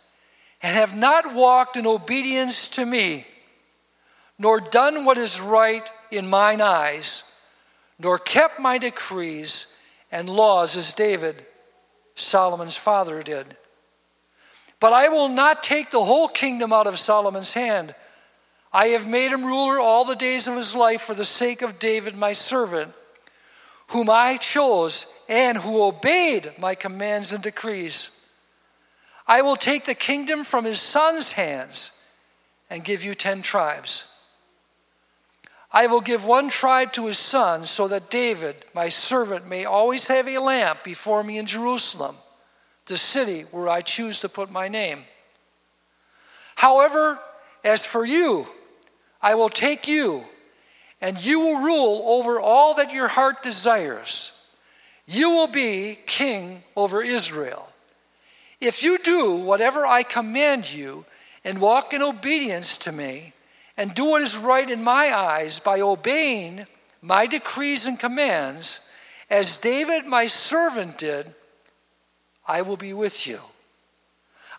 and 0.62 0.74
have 0.74 0.96
not 0.96 1.34
walked 1.34 1.76
in 1.76 1.86
obedience 1.86 2.68
to 2.68 2.86
me, 2.86 3.26
nor 4.38 4.60
done 4.60 5.04
what 5.04 5.18
is 5.18 5.40
right 5.40 5.90
in 6.10 6.30
mine 6.30 6.60
eyes, 6.60 7.40
nor 7.98 8.18
kept 8.18 8.60
my 8.60 8.78
decrees 8.78 9.80
and 10.10 10.28
laws 10.28 10.76
as 10.76 10.92
David, 10.92 11.44
Solomon's 12.14 12.76
father, 12.76 13.22
did. 13.22 13.56
But 14.78 14.92
I 14.92 15.08
will 15.08 15.28
not 15.28 15.62
take 15.62 15.90
the 15.90 16.04
whole 16.04 16.28
kingdom 16.28 16.72
out 16.72 16.86
of 16.86 16.98
Solomon's 16.98 17.54
hand. 17.54 17.94
I 18.72 18.88
have 18.88 19.06
made 19.06 19.32
him 19.32 19.44
ruler 19.44 19.78
all 19.78 20.04
the 20.04 20.16
days 20.16 20.48
of 20.48 20.56
his 20.56 20.74
life 20.74 21.02
for 21.02 21.14
the 21.14 21.24
sake 21.24 21.62
of 21.62 21.78
David, 21.78 22.16
my 22.16 22.32
servant, 22.32 22.92
whom 23.88 24.08
I 24.08 24.38
chose 24.38 25.24
and 25.28 25.58
who 25.58 25.84
obeyed 25.84 26.52
my 26.58 26.74
commands 26.74 27.32
and 27.32 27.42
decrees. 27.42 28.21
I 29.26 29.42
will 29.42 29.56
take 29.56 29.84
the 29.84 29.94
kingdom 29.94 30.44
from 30.44 30.64
his 30.64 30.80
son's 30.80 31.32
hands 31.32 32.10
and 32.68 32.84
give 32.84 33.04
you 33.04 33.14
ten 33.14 33.42
tribes. 33.42 34.08
I 35.72 35.86
will 35.86 36.00
give 36.00 36.26
one 36.26 36.50
tribe 36.50 36.92
to 36.94 37.06
his 37.06 37.18
son, 37.18 37.64
so 37.64 37.88
that 37.88 38.10
David, 38.10 38.64
my 38.74 38.88
servant, 38.90 39.48
may 39.48 39.64
always 39.64 40.08
have 40.08 40.28
a 40.28 40.38
lamp 40.38 40.84
before 40.84 41.22
me 41.22 41.38
in 41.38 41.46
Jerusalem 41.46 42.16
the 42.86 42.96
city 42.96 43.42
where 43.52 43.68
I 43.68 43.80
choose 43.80 44.20
to 44.20 44.28
put 44.28 44.50
my 44.50 44.68
name. 44.68 45.04
However, 46.56 47.18
as 47.64 47.86
for 47.86 48.04
you, 48.04 48.46
I 49.22 49.34
will 49.34 49.48
take 49.48 49.88
you, 49.88 50.24
and 51.00 51.24
you 51.24 51.40
will 51.40 51.62
rule 51.62 52.02
over 52.06 52.38
all 52.38 52.74
that 52.74 52.92
your 52.92 53.08
heart 53.08 53.42
desires. 53.42 54.54
You 55.06 55.30
will 55.30 55.46
be 55.46 55.98
king 56.06 56.64
over 56.76 57.02
Israel. 57.02 57.71
If 58.62 58.84
you 58.84 58.96
do 58.98 59.34
whatever 59.34 59.84
I 59.84 60.04
command 60.04 60.72
you 60.72 61.04
and 61.42 61.60
walk 61.60 61.92
in 61.92 62.00
obedience 62.00 62.78
to 62.78 62.92
me, 62.92 63.32
and 63.76 63.92
do 63.92 64.04
what 64.04 64.22
is 64.22 64.38
right 64.38 64.70
in 64.70 64.84
my 64.84 65.12
eyes 65.12 65.58
by 65.58 65.80
obeying 65.80 66.66
my 67.00 67.26
decrees 67.26 67.86
and 67.86 67.98
commands, 67.98 68.88
as 69.28 69.56
David 69.56 70.06
my 70.06 70.26
servant 70.26 70.96
did, 70.96 71.34
I 72.46 72.62
will 72.62 72.76
be 72.76 72.92
with 72.92 73.26
you. 73.26 73.40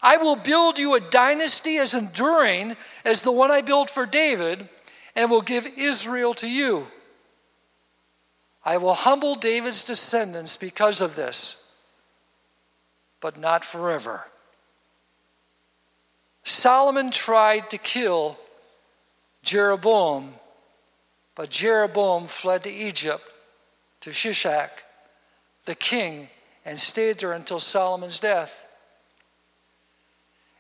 I 0.01 0.17
will 0.17 0.35
build 0.35 0.77
you 0.77 0.95
a 0.95 0.99
dynasty 0.99 1.77
as 1.77 1.93
enduring 1.93 2.75
as 3.05 3.23
the 3.23 3.31
one 3.31 3.51
I 3.51 3.61
built 3.61 3.89
for 3.89 4.05
David, 4.05 4.67
and 5.15 5.31
will 5.31 5.41
give 5.41 5.65
Israel 5.77 6.33
to 6.33 6.49
you. 6.49 6.87
I 8.65 8.75
will 8.75 8.95
humble 8.95 9.35
David's 9.35 9.85
descendants 9.85 10.57
because 10.57 10.99
of 10.99 11.15
this, 11.15 11.62
but 13.23 13.37
not 13.39 13.63
forever. 13.63 14.25
Solomon 16.43 17.09
tried 17.09 17.69
to 17.69 17.77
kill 17.77 18.37
Jeroboam, 19.43 20.33
but 21.33 21.49
Jeroboam 21.49 22.27
fled 22.27 22.63
to 22.63 22.69
Egypt, 22.69 23.23
to 24.01 24.09
Shishak, 24.09 24.71
the 25.63 25.73
king 25.73 26.27
and 26.65 26.77
stayed 26.77 27.19
there 27.19 27.31
until 27.31 27.59
Solomon's 27.59 28.19
death. 28.19 28.67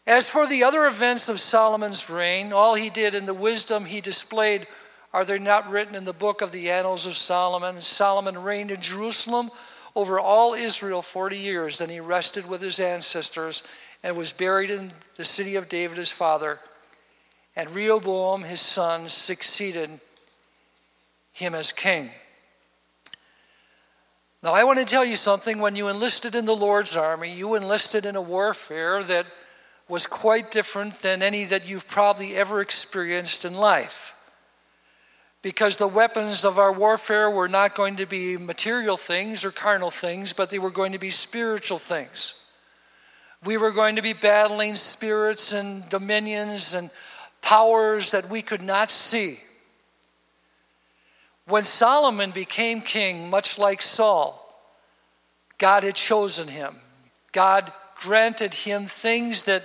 As 0.07 0.29
for 0.29 0.47
the 0.47 0.63
other 0.63 0.85
events 0.85 1.27
of 1.27 1.41
Solomon's 1.41 2.09
reign, 2.09 2.53
all 2.53 2.75
he 2.75 2.89
did 2.89 3.13
and 3.13 3.27
the 3.27 3.33
wisdom 3.33 3.83
he 3.83 3.99
displayed, 3.99 4.67
are 5.11 5.25
they 5.25 5.37
not 5.37 5.69
written 5.69 5.95
in 5.95 6.05
the 6.05 6.13
book 6.13 6.41
of 6.41 6.53
the 6.53 6.71
Annals 6.71 7.05
of 7.05 7.17
Solomon? 7.17 7.81
Solomon 7.81 8.41
reigned 8.41 8.71
in 8.71 8.79
Jerusalem 8.79 9.51
over 9.95 10.19
all 10.19 10.53
Israel 10.53 11.01
40 11.01 11.37
years. 11.37 11.77
Then 11.77 11.89
he 11.89 11.99
rested 11.99 12.49
with 12.49 12.61
his 12.61 12.79
ancestors 12.79 13.67
and 14.03 14.17
was 14.17 14.33
buried 14.33 14.69
in 14.69 14.91
the 15.15 15.23
city 15.23 15.55
of 15.55 15.69
David 15.69 15.97
his 15.97 16.11
father. 16.11 16.59
And 17.55 17.73
Rehoboam 17.73 18.43
his 18.43 18.61
son 18.61 19.07
succeeded 19.09 19.89
him 21.31 21.55
as 21.55 21.71
king. 21.71 22.09
Now, 24.41 24.51
I 24.51 24.65
want 24.65 24.79
to 24.79 24.85
tell 24.85 25.05
you 25.05 25.15
something. 25.15 25.59
When 25.59 25.75
you 25.75 25.87
enlisted 25.87 26.35
in 26.35 26.45
the 26.45 26.55
Lord's 26.55 26.97
army, 26.97 27.31
you 27.31 27.55
enlisted 27.55 28.05
in 28.05 28.17
a 28.17 28.21
warfare 28.21 29.01
that 29.03 29.25
was 29.87 30.05
quite 30.05 30.51
different 30.51 30.95
than 30.95 31.23
any 31.23 31.45
that 31.45 31.67
you've 31.67 31.87
probably 31.87 32.35
ever 32.35 32.59
experienced 32.59 33.45
in 33.45 33.53
life. 33.53 34.12
Because 35.43 35.77
the 35.77 35.87
weapons 35.87 36.45
of 36.45 36.57
our 36.57 36.71
warfare 36.71 37.29
were 37.29 37.49
not 37.49 37.75
going 37.75 37.97
to 37.97 38.05
be 38.05 38.37
material 38.37 38.95
things 38.95 39.43
or 39.43 39.51
carnal 39.51 39.91
things, 39.91 40.31
but 40.31 40.49
they 40.49 40.57
were 40.57 40.71
going 40.71 40.93
to 40.93 40.97
be 40.97 41.09
spiritual 41.09 41.77
things. 41.77 42.49
We 43.43 43.57
were 43.57 43.71
going 43.71 43.97
to 43.97 44.01
be 44.01 44.13
battling 44.13 44.73
spirits 44.73 45.51
and 45.51 45.87
dominions 45.89 46.73
and 46.73 46.89
powers 47.41 48.11
that 48.11 48.29
we 48.29 48.41
could 48.41 48.61
not 48.61 48.89
see. 48.89 49.37
When 51.45 51.65
Solomon 51.65 52.31
became 52.31 52.81
king, 52.81 53.29
much 53.29 53.59
like 53.59 53.81
Saul, 53.81 54.39
God 55.57 55.83
had 55.83 55.95
chosen 55.95 56.47
him. 56.47 56.73
God 57.33 57.69
granted 57.97 58.53
him 58.53 58.85
things 58.85 59.43
that 59.43 59.63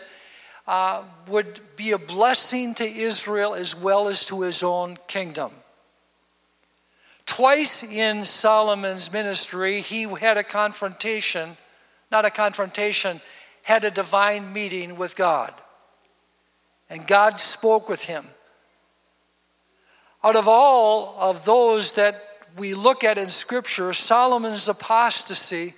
uh, 0.67 1.05
would 1.29 1.61
be 1.77 1.93
a 1.93 1.99
blessing 1.99 2.75
to 2.75 2.85
Israel 2.85 3.55
as 3.55 3.81
well 3.81 4.09
as 4.09 4.27
to 4.27 4.43
his 4.43 4.65
own 4.65 4.99
kingdom. 5.07 5.53
Twice 7.29 7.85
in 7.85 8.25
Solomon's 8.25 9.13
ministry, 9.13 9.83
he 9.83 10.05
had 10.05 10.39
a 10.39 10.43
confrontation, 10.43 11.51
not 12.11 12.25
a 12.25 12.31
confrontation, 12.31 13.21
had 13.63 13.85
a 13.85 13.91
divine 13.91 14.53
meeting 14.53 14.97
with 14.97 15.15
God. 15.15 15.53
And 16.89 17.07
God 17.07 17.39
spoke 17.39 17.87
with 17.87 18.07
him. 18.07 18.25
Out 20.25 20.37
of 20.37 20.49
all 20.49 21.17
of 21.21 21.45
those 21.45 21.93
that 21.93 22.15
we 22.57 22.73
look 22.73 23.05
at 23.05 23.19
in 23.19 23.29
Scripture, 23.29 23.93
Solomon's 23.93 24.67
apostasy 24.67 25.75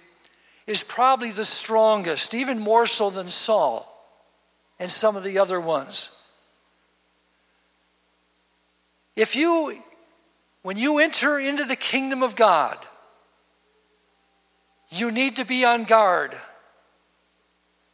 is 0.68 0.84
probably 0.84 1.32
the 1.32 1.44
strongest, 1.44 2.32
even 2.32 2.60
more 2.60 2.86
so 2.86 3.10
than 3.10 3.28
Saul 3.28 3.86
and 4.78 4.88
some 4.88 5.16
of 5.16 5.24
the 5.24 5.40
other 5.40 5.60
ones. 5.60 6.16
If 9.16 9.34
you, 9.34 9.82
when 10.62 10.76
you 10.76 10.98
enter 10.98 11.38
into 11.38 11.64
the 11.64 11.76
kingdom 11.76 12.22
of 12.22 12.36
God, 12.36 12.78
you 14.90 15.10
need 15.10 15.36
to 15.36 15.44
be 15.44 15.64
on 15.64 15.84
guard. 15.84 16.34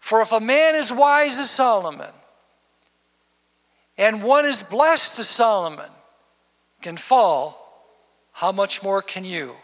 For 0.00 0.20
if 0.20 0.32
a 0.32 0.40
man 0.40 0.74
is 0.74 0.92
wise 0.92 1.38
as 1.38 1.50
Solomon, 1.50 2.10
and 3.98 4.22
one 4.22 4.44
is 4.44 4.62
blessed 4.62 5.18
as 5.18 5.28
Solomon, 5.28 5.90
can 6.82 6.96
fall, 6.96 7.62
how 8.32 8.52
much 8.52 8.82
more 8.82 9.02
can 9.02 9.24
you? 9.24 9.54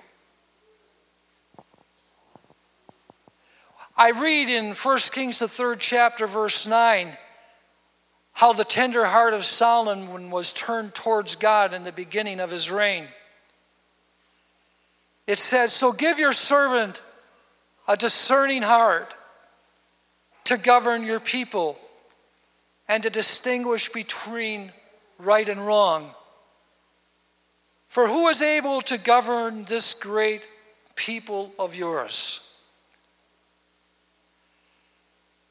I 3.96 4.10
read 4.10 4.48
in 4.48 4.74
1 4.74 4.98
Kings, 5.12 5.38
the 5.38 5.48
third 5.48 5.78
chapter, 5.78 6.26
verse 6.26 6.66
9, 6.66 7.16
how 8.32 8.52
the 8.52 8.64
tender 8.64 9.04
heart 9.04 9.34
of 9.34 9.44
Solomon 9.44 10.30
was 10.30 10.52
turned 10.52 10.94
towards 10.94 11.36
God 11.36 11.74
in 11.74 11.84
the 11.84 11.92
beginning 11.92 12.40
of 12.40 12.50
his 12.50 12.70
reign. 12.70 13.04
It 15.26 15.38
says, 15.38 15.72
So 15.72 15.92
give 15.92 16.18
your 16.18 16.32
servant 16.32 17.02
a 17.86 17.96
discerning 17.96 18.62
heart 18.62 19.14
to 20.44 20.56
govern 20.56 21.04
your 21.04 21.20
people 21.20 21.78
and 22.88 23.02
to 23.02 23.10
distinguish 23.10 23.88
between 23.90 24.72
right 25.18 25.48
and 25.48 25.64
wrong. 25.64 26.10
For 27.88 28.08
who 28.08 28.28
is 28.28 28.42
able 28.42 28.80
to 28.82 28.98
govern 28.98 29.62
this 29.64 29.94
great 29.94 30.46
people 30.96 31.52
of 31.58 31.76
yours? 31.76 32.51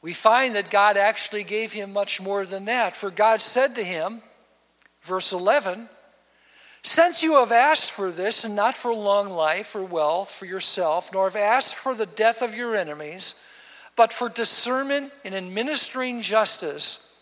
We 0.02 0.14
find 0.14 0.56
that 0.56 0.72
God 0.72 0.98
actually 0.98 1.44
gave 1.44 1.74
him 1.74 1.94
much 1.94 2.22
more 2.22 2.46
than 2.46 2.66
that. 2.66 2.98
For 2.98 3.12
God 3.12 3.40
said 3.40 3.76
to 3.76 3.84
him, 3.84 4.22
verse 5.04 5.32
11, 5.32 5.90
Since 6.82 7.22
you 7.22 7.38
have 7.38 7.52
asked 7.52 7.92
for 7.92 8.10
this, 8.12 8.44
and 8.44 8.56
not 8.56 8.76
for 8.76 8.94
long 8.94 9.30
life 9.30 9.76
or 9.76 9.84
wealth 9.84 10.32
for 10.32 10.46
yourself, 10.46 11.14
nor 11.14 11.26
have 11.26 11.36
asked 11.36 11.76
for 11.76 11.94
the 11.94 12.08
death 12.08 12.42
of 12.42 12.56
your 12.56 12.76
enemies, 12.76 13.48
but 13.96 14.12
for 14.12 14.30
discernment 14.30 15.12
in 15.24 15.36
administering 15.36 16.22
justice, 16.22 17.22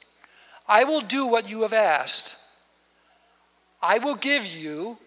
I 0.67 0.85
will 0.85 1.01
do 1.01 1.27
what 1.27 1.49
you 1.49 1.63
have 1.63 1.73
asked. 1.73 2.37
I 3.81 3.97
will 3.97 4.15
give 4.15 4.45
you 4.45 4.97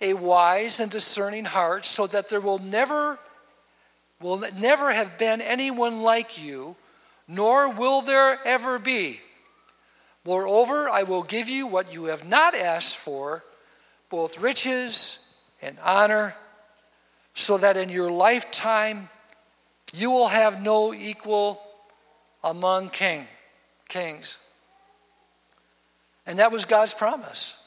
a 0.00 0.14
wise 0.14 0.78
and 0.78 0.90
discerning 0.90 1.46
heart 1.46 1.84
so 1.84 2.06
that 2.06 2.28
there 2.28 2.40
will 2.40 2.58
never 2.58 3.18
will 4.20 4.42
never 4.58 4.92
have 4.92 5.18
been 5.18 5.42
anyone 5.42 6.00
like 6.00 6.42
you 6.42 6.74
nor 7.28 7.70
will 7.70 8.02
there 8.02 8.38
ever 8.44 8.78
be. 8.78 9.20
Moreover 10.24 10.88
i 10.88 11.04
will 11.04 11.22
give 11.22 11.48
you 11.48 11.66
what 11.66 11.92
you 11.92 12.06
have 12.06 12.26
not 12.26 12.54
asked 12.54 12.96
for 12.96 13.44
both 14.10 14.40
riches 14.40 15.36
and 15.62 15.76
honor 15.82 16.34
so 17.34 17.58
that 17.58 17.76
in 17.76 17.88
your 17.88 18.10
lifetime 18.10 19.08
you 19.92 20.10
will 20.10 20.28
have 20.28 20.60
no 20.60 20.92
equal 20.92 21.60
among 22.42 22.90
king 22.90 23.26
kings. 23.88 24.38
And 26.26 26.38
that 26.38 26.50
was 26.50 26.64
god's 26.64 26.94
promise. 26.94 27.62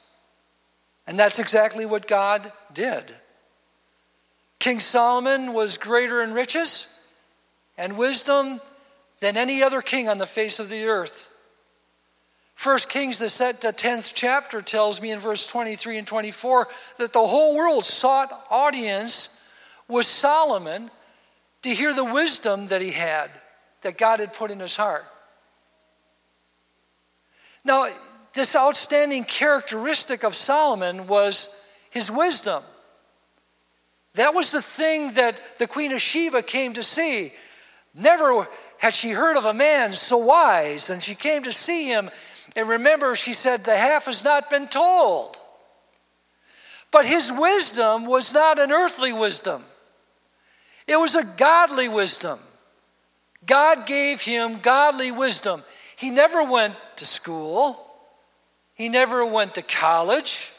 And 1.08 1.18
that's 1.18 1.40
exactly 1.40 1.86
what 1.86 2.08
God 2.08 2.52
did. 2.74 3.16
King 4.60 4.80
Solomon 4.80 5.54
was 5.54 5.78
greater 5.78 6.22
in 6.22 6.34
riches 6.34 7.08
and 7.78 7.98
wisdom 7.98 8.60
than 9.20 9.38
any 9.38 9.62
other 9.62 9.82
king 9.82 10.08
on 10.08 10.18
the 10.18 10.26
face 10.26 10.60
of 10.60 10.70
the 10.70 10.86
earth. 10.86 11.32
First 12.56 12.90
Kings, 12.90 13.20
the 13.20 13.28
10th 13.28 14.14
chapter, 14.14 14.62
tells 14.62 15.02
me 15.02 15.12
in 15.12 15.20
verse 15.20 15.48
23 15.48 15.98
and 15.98 16.08
24 16.08 16.68
that 16.98 17.14
the 17.14 17.26
whole 17.26 17.56
world 17.56 17.86
sought 17.86 18.32
audience 18.50 19.50
with 19.88 20.06
Solomon 20.06 20.92
to 21.62 21.70
hear 21.70 21.94
the 21.94 22.04
wisdom 22.04 22.68
that 22.68 22.82
he 22.82 22.92
had, 22.92 23.30
that 23.82 23.98
God 23.98 24.20
had 24.20 24.34
put 24.34 24.52
in 24.52 24.60
his 24.60 24.76
heart. 24.76 25.06
Now, 27.64 27.88
this 28.34 28.56
outstanding 28.56 29.24
characteristic 29.24 30.24
of 30.24 30.36
Solomon 30.36 31.08
was 31.08 31.66
his 31.92 32.12
wisdom. 32.12 32.62
That 34.16 34.34
was 34.34 34.52
the 34.52 34.62
thing 34.62 35.14
that 35.14 35.40
the 35.60 35.68
Queen 35.68 35.92
of 35.92 36.02
Sheba 36.02 36.44
came 36.44 36.74
to 36.74 36.84
see. 36.84 37.32
Never 37.94 38.48
had 38.80 38.94
she 38.94 39.12
heard 39.12 39.38
of 39.38 39.46
a 39.46 39.54
man 39.54 39.92
so 39.92 40.18
wise, 40.18 40.90
and 40.90 41.04
she 41.04 41.14
came 41.14 41.44
to 41.44 41.52
see 41.52 41.88
him. 41.88 42.10
And 42.56 42.68
remember, 42.68 43.16
she 43.16 43.34
said, 43.34 43.60
The 43.60 43.78
half 43.78 44.06
has 44.06 44.24
not 44.24 44.50
been 44.50 44.68
told. 44.68 45.40
But 46.92 47.06
his 47.06 47.32
wisdom 47.32 48.06
was 48.06 48.34
not 48.34 48.58
an 48.58 48.72
earthly 48.72 49.14
wisdom, 49.14 49.64
it 50.88 50.98
was 50.98 51.16
a 51.16 51.24
godly 51.38 51.88
wisdom. 51.88 52.40
God 53.46 53.86
gave 53.86 54.22
him 54.22 54.60
godly 54.60 55.12
wisdom. 55.12 55.64
He 55.96 56.10
never 56.10 56.44
went 56.44 56.76
to 56.98 57.06
school. 57.06 57.86
He 58.76 58.90
never 58.90 59.26
went 59.26 59.56
to 59.56 59.62
college. 59.62 60.52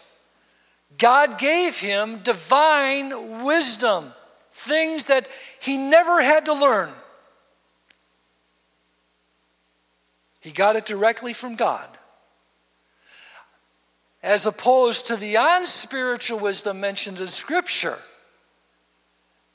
God 0.99 1.39
gave 1.39 1.79
him 1.79 2.19
divine 2.19 3.45
wisdom, 3.45 4.13
things 4.51 5.07
that 5.07 5.29
he 5.61 5.77
never 5.77 6.21
had 6.21 6.47
to 6.47 6.53
learn. 6.53 6.91
He 10.41 10.51
got 10.51 10.77
it 10.77 10.87
directly 10.87 11.33
from 11.33 11.55
God. 11.55 11.87
As 14.23 14.47
opposed 14.47 15.07
to 15.07 15.17
the 15.17 15.37
unspiritual 15.37 16.41
wisdom 16.41 16.81
mentioned 16.81 17.21
in 17.21 17.27
Scripture 17.27 17.99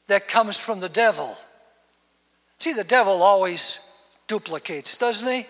that 0.07 0.27
comes 0.27 0.59
from 0.59 0.79
the 0.79 0.89
devil. 0.89 1.35
See, 2.59 2.73
the 2.73 2.83
devil 2.83 3.21
always 3.21 3.91
duplicates, 4.27 4.97
doesn't 4.97 5.31
he? 5.31 5.45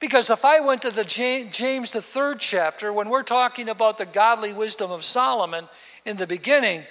Because 0.00 0.28
if 0.28 0.44
I 0.44 0.60
went 0.60 0.82
to 0.82 0.90
the 0.90 1.04
James, 1.04 1.92
the 1.92 2.02
third 2.02 2.40
chapter, 2.40 2.92
when 2.92 3.08
we're 3.08 3.22
talking 3.22 3.68
about 3.68 3.96
the 3.96 4.04
godly 4.04 4.52
wisdom 4.52 4.90
of 4.90 5.04
Solomon 5.04 5.68
in 6.04 6.18
the 6.18 6.26
beginning, 6.26 6.82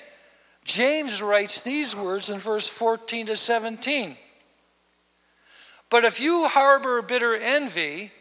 James 0.63 1.21
writes 1.21 1.61
these 1.61 1.95
words 1.95 2.29
in 2.29 2.39
verse 2.39 2.67
14 2.67 3.27
to 3.27 3.35
17. 3.35 4.17
But 5.95 6.03
if 6.03 6.19
you 6.19 6.49
harbor 6.49 7.01
bitter 7.01 7.33
envy 7.33 8.11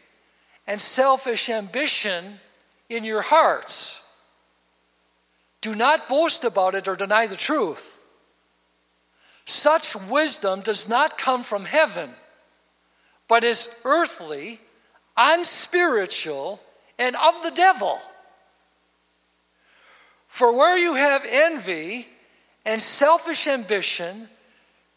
and 0.65 0.79
selfish 0.79 1.49
ambition 1.49 2.39
in 2.87 3.03
your 3.03 3.21
hearts, 3.21 4.17
do 5.59 5.75
not 5.75 6.07
boast 6.07 6.45
about 6.45 6.73
it 6.73 6.87
or 6.87 6.95
deny 6.95 7.27
the 7.27 7.35
truth. 7.35 7.97
Such 9.43 9.93
wisdom 10.07 10.61
does 10.61 10.87
not 10.87 11.17
come 11.17 11.43
from 11.43 11.65
heaven, 11.65 12.11
but 13.27 13.43
is 13.43 13.81
earthly 13.83 14.61
unspiritual, 15.17 16.61
and 16.97 17.17
of 17.17 17.43
the 17.43 17.51
devil. 17.51 17.99
For 20.29 20.57
where 20.57 20.77
you 20.77 20.93
have 20.93 21.25
envy 21.29 22.07
and 22.63 22.81
selfish 22.81 23.49
ambition, 23.49 24.29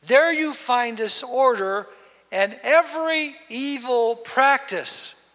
there 0.07 0.33
you 0.33 0.53
find 0.53 0.97
disorder 0.97 1.88
and 2.31 2.59
every 2.62 3.35
evil 3.49 4.17
practice. 4.17 5.35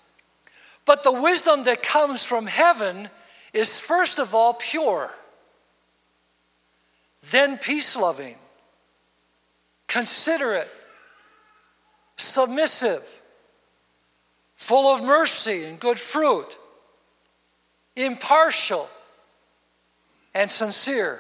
But 0.85 1.03
the 1.03 1.11
wisdom 1.11 1.63
that 1.63 1.81
comes 1.81 2.25
from 2.25 2.45
heaven 2.45 3.09
is 3.53 3.79
first 3.79 4.19
of 4.19 4.33
all 4.33 4.53
pure, 4.53 5.11
then 7.31 7.57
peace 7.57 7.95
loving, 7.95 8.35
considerate, 9.87 10.69
submissive 12.17 13.07
full 14.63 14.93
of 14.93 15.03
mercy 15.03 15.65
and 15.65 15.77
good 15.77 15.99
fruit, 15.99 16.57
impartial 17.97 18.87
and 20.33 20.49
sincere. 20.49 21.19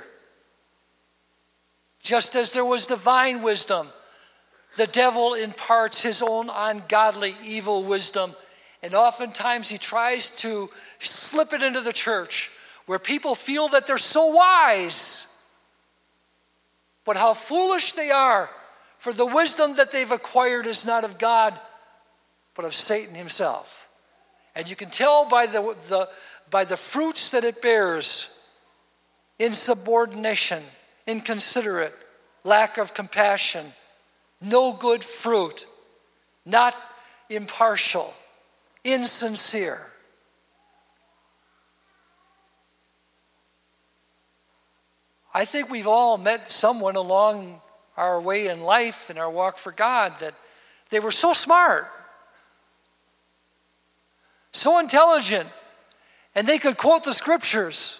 Just 2.01 2.35
as 2.35 2.53
there 2.53 2.63
was 2.63 2.87
divine 2.87 3.41
wisdom, 3.41 3.87
the 4.77 4.87
devil 4.87 5.33
imparts 5.33 6.01
his 6.01 6.21
own 6.21 6.49
ungodly, 6.53 7.35
evil 7.43 7.83
wisdom, 7.83 8.31
and 8.81 8.93
oftentimes 8.93 9.69
he 9.69 9.77
tries 9.77 10.29
to 10.37 10.69
slip 10.99 11.53
it 11.53 11.61
into 11.61 11.81
the 11.81 11.93
church 11.93 12.51
where 12.85 12.99
people 12.99 13.35
feel 13.35 13.69
that 13.69 13.87
they're 13.87 13.97
so 13.97 14.27
wise. 14.27 15.29
But 17.05 17.17
how 17.17 17.33
foolish 17.33 17.93
they 17.93 18.11
are, 18.11 18.49
for 18.97 19.13
the 19.13 19.25
wisdom 19.25 19.75
that 19.75 19.91
they've 19.91 20.11
acquired 20.11 20.65
is 20.65 20.85
not 20.85 21.03
of 21.03 21.19
God 21.19 21.59
but 22.55 22.65
of 22.65 22.75
Satan 22.75 23.15
himself. 23.15 23.89
And 24.55 24.69
you 24.69 24.75
can 24.75 24.89
tell 24.89 25.27
by 25.27 25.47
the, 25.47 25.75
the, 25.89 26.09
by 26.49 26.65
the 26.65 26.77
fruits 26.77 27.31
that 27.31 27.43
it 27.43 27.61
bears 27.61 28.47
insubordination, 29.39 30.61
inconsiderate, 31.07 31.93
lack 32.43 32.77
of 32.77 32.93
compassion, 32.93 33.65
no 34.43 34.73
good 34.73 35.03
fruit, 35.03 35.65
not 36.45 36.75
impartial, 37.29 38.13
insincere. 38.83 39.79
I 45.33 45.45
think 45.45 45.69
we've 45.69 45.87
all 45.87 46.17
met 46.17 46.51
someone 46.51 46.95
along 46.95 47.59
our 47.97 48.21
way 48.21 48.47
in 48.47 48.59
life 48.59 49.09
in 49.09 49.17
our 49.17 49.29
walk 49.29 49.57
for 49.57 49.71
God 49.71 50.13
that 50.19 50.35
they 50.89 50.99
were 50.99 51.11
so 51.11 51.33
smart 51.33 51.87
so 54.53 54.79
intelligent, 54.79 55.49
and 56.35 56.47
they 56.47 56.59
could 56.59 56.77
quote 56.77 57.03
the 57.03 57.13
scriptures. 57.13 57.99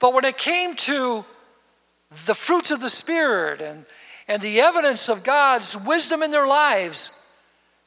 But 0.00 0.14
when 0.14 0.24
it 0.24 0.36
came 0.36 0.74
to 0.74 1.24
the 2.26 2.34
fruits 2.34 2.70
of 2.70 2.80
the 2.80 2.90
Spirit 2.90 3.60
and, 3.60 3.84
and 4.28 4.40
the 4.40 4.60
evidence 4.60 5.08
of 5.08 5.24
God's 5.24 5.76
wisdom 5.86 6.22
in 6.22 6.30
their 6.30 6.46
lives, 6.46 7.36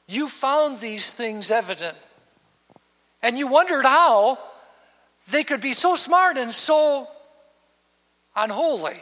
you 0.07 0.27
found 0.27 0.79
these 0.79 1.13
things 1.13 1.51
evident 1.51 1.97
And 3.25 3.39
you 3.39 3.47
wondered 3.47 3.85
how 3.85 4.37
they 5.31 5.43
could 5.43 5.59
be 5.59 5.73
so 5.73 5.95
smart 5.95 6.37
and 6.37 6.51
so 6.51 7.07
unholy. 8.35 9.01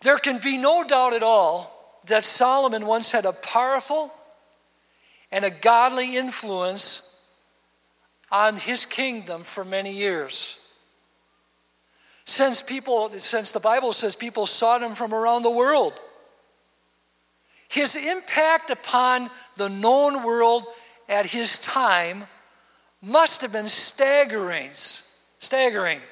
There 0.00 0.18
can 0.18 0.38
be 0.38 0.56
no 0.56 0.84
doubt 0.84 1.12
at 1.12 1.22
all 1.22 2.00
that 2.06 2.24
Solomon 2.24 2.86
once 2.86 3.12
had 3.12 3.26
a 3.26 3.32
powerful 3.34 4.10
and 5.30 5.44
a 5.44 5.50
godly 5.50 6.16
influence 6.16 7.28
on 8.30 8.56
his 8.56 8.86
kingdom 8.86 9.42
for 9.42 9.66
many 9.66 9.92
years. 9.92 10.57
Since 12.28 12.60
people, 12.60 13.08
since 13.16 13.52
the 13.52 13.58
Bible 13.58 13.94
says 13.94 14.14
people 14.14 14.44
sought 14.44 14.82
him 14.82 14.94
from 14.94 15.14
around 15.14 15.44
the 15.44 15.50
world, 15.50 15.98
his 17.70 17.96
impact 17.96 18.68
upon 18.68 19.30
the 19.56 19.70
known 19.70 20.22
world 20.22 20.66
at 21.08 21.24
his 21.24 21.58
time 21.58 22.24
must 23.00 23.40
have 23.40 23.50
been 23.50 23.66
staggering. 23.66 24.68
Staggering. 25.40 26.02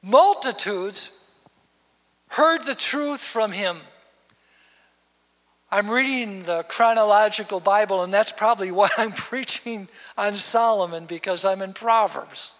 Multitudes 0.00 1.36
heard 2.28 2.64
the 2.64 2.76
truth 2.76 3.20
from 3.20 3.50
him. 3.50 3.78
I'm 5.72 5.90
reading 5.90 6.44
the 6.44 6.62
chronological 6.68 7.58
Bible, 7.58 8.04
and 8.04 8.14
that's 8.14 8.30
probably 8.30 8.70
why 8.70 8.90
I'm 8.96 9.12
preaching 9.16 9.88
on 10.16 10.36
Solomon 10.36 11.06
because 11.06 11.44
I'm 11.44 11.62
in 11.62 11.72
Proverbs. 11.72 12.54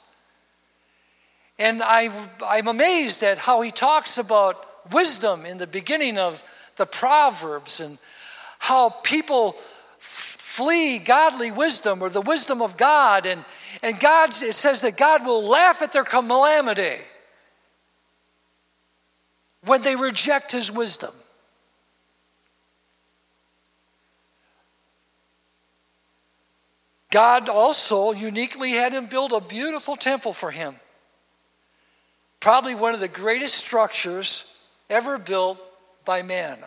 And 1.58 1.82
I, 1.82 2.10
I'm 2.44 2.66
amazed 2.66 3.22
at 3.22 3.38
how 3.38 3.60
he 3.60 3.70
talks 3.70 4.18
about 4.18 4.56
wisdom 4.92 5.46
in 5.46 5.58
the 5.58 5.66
beginning 5.66 6.18
of 6.18 6.42
the 6.76 6.86
Proverbs 6.86 7.80
and 7.80 7.98
how 8.58 8.90
people 8.90 9.52
flee 9.98 10.98
godly 10.98 11.50
wisdom 11.50 12.02
or 12.02 12.10
the 12.10 12.20
wisdom 12.20 12.60
of 12.60 12.76
God. 12.76 13.26
And, 13.26 13.44
and 13.82 13.98
God, 13.98 14.30
it 14.30 14.54
says 14.54 14.82
that 14.82 14.96
God 14.96 15.24
will 15.24 15.42
laugh 15.42 15.82
at 15.82 15.92
their 15.92 16.04
calamity 16.04 16.96
when 19.64 19.82
they 19.82 19.96
reject 19.96 20.52
his 20.52 20.70
wisdom. 20.70 21.12
God 27.10 27.48
also 27.50 28.12
uniquely 28.12 28.72
had 28.72 28.92
him 28.92 29.06
build 29.06 29.32
a 29.32 29.40
beautiful 29.40 29.96
temple 29.96 30.32
for 30.32 30.50
him. 30.50 30.76
Probably 32.42 32.74
one 32.74 32.92
of 32.92 32.98
the 32.98 33.07
greatest 33.07 33.55
structures 33.55 34.61
ever 34.90 35.16
built 35.16 35.59
by 36.05 36.22
man 36.22 36.59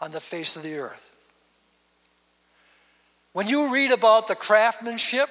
on 0.00 0.10
the 0.10 0.18
face 0.18 0.56
of 0.56 0.64
the 0.64 0.76
earth. 0.78 1.14
When 3.32 3.46
you 3.46 3.72
read 3.72 3.92
about 3.92 4.26
the 4.26 4.34
craftsmanship 4.34 5.28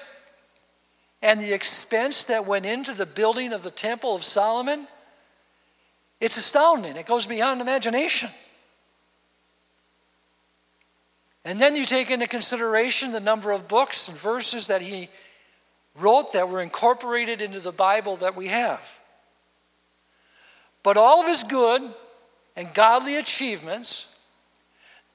and 1.20 1.38
the 1.38 1.52
expense 1.52 2.24
that 2.24 2.46
went 2.46 2.64
into 2.64 2.94
the 2.94 3.04
building 3.04 3.52
of 3.52 3.62
the 3.62 3.70
Temple 3.70 4.14
of 4.14 4.24
Solomon, 4.24 4.88
it's 6.18 6.38
astounding. 6.38 6.96
It 6.96 7.04
goes 7.04 7.26
beyond 7.26 7.60
imagination. 7.60 8.30
And 11.44 11.60
then 11.60 11.76
you 11.76 11.84
take 11.84 12.10
into 12.10 12.26
consideration 12.26 13.12
the 13.12 13.20
number 13.20 13.50
of 13.50 13.68
books 13.68 14.08
and 14.08 14.16
verses 14.16 14.68
that 14.68 14.80
he 14.80 15.10
wrote 15.94 16.32
that 16.32 16.48
were 16.48 16.62
incorporated 16.62 17.42
into 17.42 17.60
the 17.60 17.70
Bible 17.70 18.16
that 18.16 18.34
we 18.34 18.48
have. 18.48 18.80
But 20.82 20.96
all 20.96 21.20
of 21.20 21.26
his 21.26 21.44
good 21.44 21.82
and 22.56 22.72
godly 22.74 23.16
achievements 23.16 24.18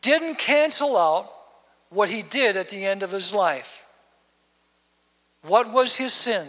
didn't 0.01 0.37
cancel 0.37 0.97
out 0.97 1.31
what 1.89 2.09
he 2.09 2.21
did 2.21 2.57
at 2.57 2.69
the 2.69 2.85
end 2.85 3.03
of 3.03 3.11
his 3.11 3.33
life. 3.33 3.85
What 5.41 5.71
was 5.71 5.97
his 5.97 6.13
sin? 6.13 6.47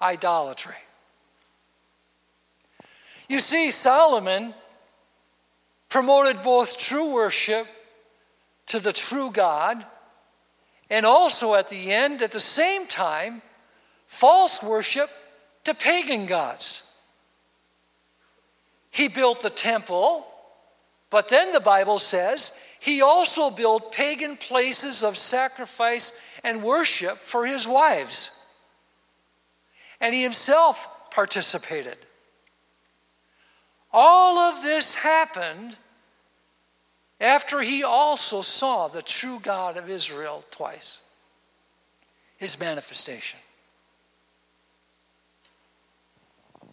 Idolatry. 0.00 0.74
You 3.28 3.40
see, 3.40 3.70
Solomon 3.70 4.54
promoted 5.88 6.42
both 6.42 6.78
true 6.78 7.14
worship 7.14 7.66
to 8.66 8.78
the 8.78 8.92
true 8.92 9.30
God 9.30 9.84
and 10.90 11.04
also 11.04 11.54
at 11.54 11.68
the 11.68 11.92
end, 11.92 12.22
at 12.22 12.32
the 12.32 12.40
same 12.40 12.86
time, 12.86 13.42
false 14.06 14.62
worship 14.62 15.10
to 15.64 15.74
pagan 15.74 16.26
gods. 16.26 16.85
He 18.96 19.08
built 19.08 19.40
the 19.40 19.50
temple, 19.50 20.26
but 21.10 21.28
then 21.28 21.52
the 21.52 21.60
Bible 21.60 21.98
says 21.98 22.58
he 22.80 23.02
also 23.02 23.50
built 23.50 23.92
pagan 23.92 24.38
places 24.38 25.04
of 25.04 25.18
sacrifice 25.18 26.18
and 26.42 26.62
worship 26.62 27.18
for 27.18 27.44
his 27.44 27.68
wives. 27.68 28.50
And 30.00 30.14
he 30.14 30.22
himself 30.22 31.10
participated. 31.10 31.98
All 33.92 34.38
of 34.38 34.62
this 34.62 34.94
happened 34.94 35.76
after 37.20 37.60
he 37.60 37.84
also 37.84 38.40
saw 38.40 38.88
the 38.88 39.02
true 39.02 39.38
God 39.42 39.76
of 39.76 39.90
Israel 39.90 40.42
twice, 40.50 41.02
his 42.38 42.58
manifestation. 42.58 43.40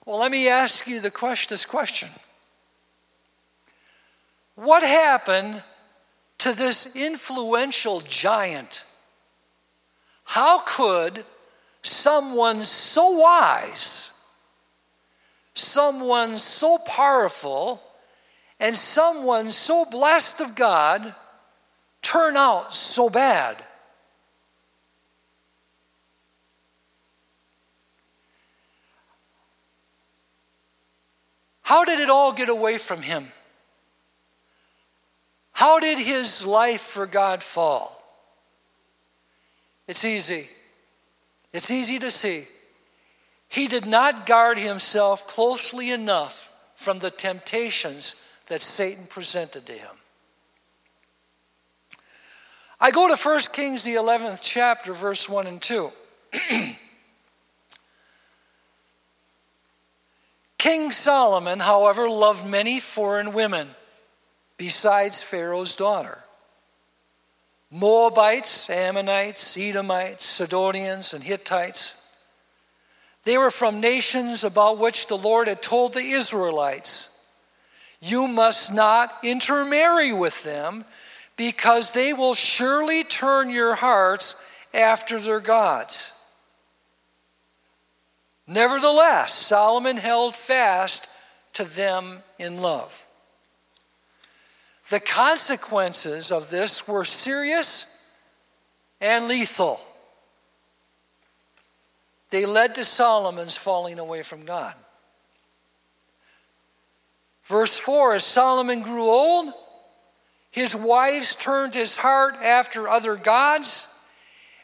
Well, 0.06 0.20
let 0.20 0.32
me 0.32 0.50
ask 0.50 0.88
you 0.88 1.00
the 1.00 1.12
question, 1.12 1.48
this 1.50 1.66
question. 1.66 2.10
What 4.56 4.84
happened 4.84 5.64
to 6.44 6.54
this 6.54 6.94
influential 6.94 8.02
giant. 8.02 8.84
How 10.26 10.60
could 10.60 11.24
someone 11.82 12.60
so 12.60 13.12
wise, 13.12 14.28
someone 15.54 16.38
so 16.38 16.80
powerful, 16.80 17.82
and 18.60 18.76
someone 18.76 19.52
so 19.52 19.86
blessed 19.86 20.42
of 20.42 20.54
God 20.54 21.16
turn 22.02 22.36
out 22.36 22.76
so 22.76 23.10
bad? 23.10 23.64
How 31.64 31.86
did 31.86 32.00
it 32.00 32.10
all 32.10 32.34
get 32.34 32.50
away 32.50 32.78
from 32.78 33.02
him? 33.02 33.32
How 35.54 35.80
did 35.80 35.98
his 35.98 36.46
life 36.46 36.82
for 36.82 37.06
God 37.06 37.42
fall? 37.42 38.00
It's 39.88 40.06
easy. 40.06 40.48
It's 41.52 41.72
easy 41.72 42.00
to 42.00 42.12
see. 42.12 42.46
He 43.48 43.68
did 43.68 43.86
not 43.86 44.26
guard 44.26 44.58
himself 44.58 45.28
closely 45.28 45.92
enough 45.92 46.52
from 46.76 47.00
the 47.00 47.12
temptations 47.12 48.28
that 48.48 48.62
Satan 48.62 49.06
presented 49.06 49.66
to 49.68 49.74
him. 49.74 49.96
I 52.80 52.92
go 52.92 53.08
to 53.08 53.16
1 53.16 53.40
Kings, 53.54 53.84
the 53.84 53.94
11th 53.94 54.42
chapter, 54.44 54.92
verse 54.94 55.30
1 55.30 55.48
and 55.48 55.62
2. 55.62 55.90
King 60.64 60.94
Solomon, 60.94 61.60
however, 61.60 62.10
loved 62.10 62.46
many 62.46 62.80
foreign 62.80 63.34
women 63.34 63.76
besides 64.56 65.22
Pharaoh's 65.22 65.76
daughter. 65.76 66.24
Moabites, 67.70 68.70
Ammonites, 68.70 69.58
Edomites, 69.58 70.24
Sidonians, 70.24 71.14
and 71.14 71.22
Hittites. 71.22 72.18
They 73.26 73.38
were 73.38 73.52
from 73.52 73.82
nations 73.82 74.46
about 74.46 74.78
which 74.78 75.08
the 75.08 75.18
Lord 75.18 75.50
had 75.50 75.62
told 75.62 75.94
the 75.94 76.12
Israelites, 76.12 77.36
You 78.00 78.30
must 78.30 78.74
not 78.74 79.14
intermarry 79.22 80.14
with 80.14 80.46
them, 80.46 80.86
because 81.36 81.92
they 81.92 82.14
will 82.14 82.36
surely 82.36 83.04
turn 83.04 83.50
your 83.50 83.76
hearts 83.76 84.50
after 84.74 85.20
their 85.20 85.42
gods. 85.42 86.23
Nevertheless, 88.48 89.34
Solomon 89.34 89.98
held 89.98 90.36
fast 90.36 91.10
to 91.54 91.64
them 91.64 92.24
in 92.38 92.58
love. 92.58 93.06
The 94.90 95.00
consequences 95.00 96.32
of 96.32 96.50
this 96.50 96.88
were 96.88 97.06
serious 97.06 98.12
and 99.00 99.28
lethal. 99.28 99.80
They 102.32 102.46
led 102.46 102.76
to 102.76 102.84
Solomon's 102.84 103.56
falling 103.56 104.00
away 104.00 104.24
from 104.24 104.44
God. 104.44 104.76
Verse 107.46 107.78
4 107.78 108.16
As 108.16 108.26
Solomon 108.26 108.82
grew 108.82 109.06
old, 109.06 109.54
his 110.52 110.76
wives 110.76 111.36
turned 111.36 111.76
his 111.76 111.98
heart 111.98 112.36
after 112.36 112.90
other 112.90 113.16
gods, 113.16 113.88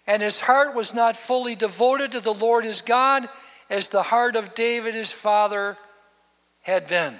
and 0.05 0.21
his 0.21 0.41
heart 0.41 0.75
was 0.75 0.93
not 0.93 1.15
fully 1.15 1.55
devoted 1.55 2.11
to 2.11 2.19
the 2.19 2.33
Lord 2.33 2.65
his 2.65 2.81
God 2.81 3.29
as 3.69 3.89
the 3.89 4.03
heart 4.03 4.35
of 4.35 4.55
David 4.55 4.95
his 4.95 5.11
father 5.11 5.77
had 6.61 6.87
been. 6.87 7.19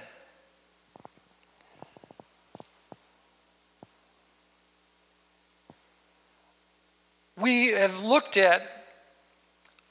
We 7.38 7.68
have 7.68 8.04
looked 8.04 8.36
at 8.36 8.64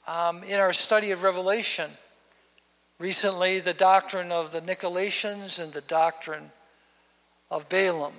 um, 0.07 0.43
in 0.43 0.59
our 0.59 0.73
study 0.73 1.11
of 1.11 1.23
Revelation 1.23 1.89
recently 2.99 3.59
the 3.59 3.73
doctrine 3.73 4.31
of 4.31 4.51
the 4.51 4.61
Nicolaitans 4.61 5.61
and 5.61 5.73
the 5.73 5.81
doctrine 5.81 6.51
of 7.49 7.69
Balaam. 7.69 8.13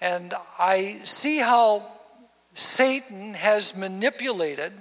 And 0.00 0.34
I 0.58 1.00
see 1.04 1.38
how 1.38 1.86
Satan 2.54 3.34
has 3.34 3.76
manipulated 3.76 4.72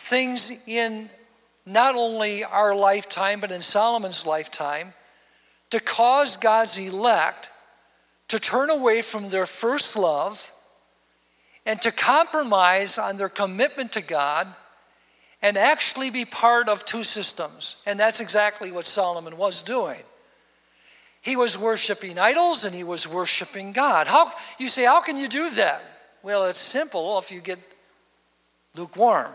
things 0.00 0.66
in 0.66 1.10
not 1.66 1.94
only 1.94 2.42
our 2.42 2.74
lifetime, 2.74 3.40
but 3.40 3.52
in 3.52 3.60
Solomon's 3.60 4.26
lifetime, 4.26 4.94
to 5.70 5.78
cause 5.78 6.36
God's 6.36 6.78
elect 6.78 7.50
to 8.28 8.38
turn 8.38 8.70
away 8.70 9.02
from 9.02 9.28
their 9.30 9.46
first 9.46 9.96
love 9.96 10.50
and 11.66 11.82
to 11.82 11.90
compromise 11.90 12.96
on 12.96 13.16
their 13.16 13.28
commitment 13.28 13.92
to 13.92 14.00
God 14.00 14.46
and 15.42 15.56
actually 15.56 16.10
be 16.10 16.24
part 16.24 16.68
of 16.68 16.84
two 16.84 17.02
systems. 17.02 17.82
And 17.86 17.98
that's 17.98 18.20
exactly 18.20 18.72
what 18.72 18.84
Solomon 18.84 19.36
was 19.36 19.62
doing. 19.62 20.00
He 21.22 21.36
was 21.36 21.58
worshiping 21.58 22.18
idols 22.18 22.64
and 22.64 22.74
he 22.74 22.84
was 22.84 23.06
worshiping 23.06 23.72
God. 23.72 24.06
How 24.06 24.32
you 24.58 24.68
say 24.68 24.84
how 24.84 25.00
can 25.00 25.16
you 25.16 25.28
do 25.28 25.50
that? 25.50 25.82
Well, 26.22 26.46
it's 26.46 26.58
simple 26.58 27.18
if 27.18 27.30
you 27.30 27.40
get 27.40 27.58
lukewarm. 28.74 29.32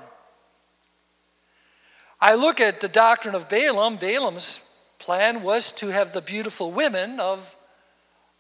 I 2.26 2.34
look 2.34 2.60
at 2.60 2.82
the 2.82 2.88
doctrine 2.88 3.36
of 3.36 3.50
Balaam. 3.50 3.98
Balaam's 3.98 4.84
plan 4.98 5.44
was 5.44 5.72
to 5.74 5.90
have 5.90 6.12
the 6.12 6.22
beautiful 6.22 6.72
women 6.72 7.20
of, 7.20 7.56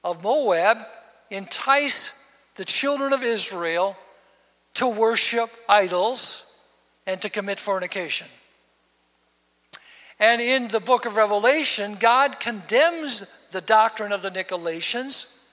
of 0.03 0.23
Moab 0.23 0.79
entice 1.29 2.35
the 2.55 2.63
children 2.63 3.13
of 3.13 3.21
Israel 3.21 3.95
to 4.73 4.89
worship 4.89 5.51
idols 5.69 6.67
and 7.05 7.21
to 7.21 7.29
commit 7.29 7.59
fornication. 7.59 8.25
And 10.19 10.41
in 10.41 10.69
the 10.69 10.79
book 10.79 11.05
of 11.05 11.15
Revelation, 11.15 11.97
God 11.99 12.39
condemns 12.39 13.47
the 13.51 13.61
doctrine 13.61 14.11
of 14.11 14.23
the 14.23 14.31
Nicolaitans 14.31 15.43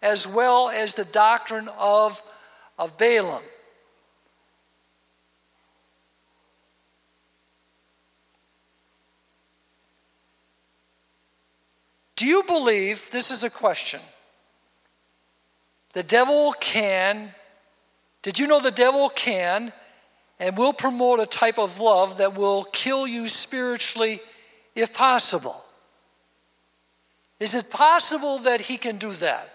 as 0.00 0.26
well 0.26 0.70
as 0.70 0.94
the 0.94 1.04
doctrine 1.04 1.68
of, 1.76 2.22
of 2.78 2.96
Balaam. 2.96 3.42
Do 12.16 12.26
you 12.26 12.44
believe, 12.44 13.10
this 13.10 13.30
is 13.30 13.42
a 13.42 13.50
question, 13.50 14.00
the 15.94 16.02
devil 16.02 16.52
can, 16.60 17.32
did 18.22 18.38
you 18.38 18.46
know 18.46 18.60
the 18.60 18.70
devil 18.70 19.08
can 19.08 19.72
and 20.38 20.56
will 20.56 20.72
promote 20.72 21.20
a 21.20 21.26
type 21.26 21.58
of 21.58 21.80
love 21.80 22.18
that 22.18 22.36
will 22.36 22.64
kill 22.64 23.06
you 23.06 23.28
spiritually 23.28 24.20
if 24.74 24.94
possible? 24.94 25.56
Is 27.40 27.54
it 27.54 27.70
possible 27.70 28.38
that 28.38 28.62
he 28.62 28.76
can 28.76 28.96
do 28.96 29.10
that? 29.14 29.50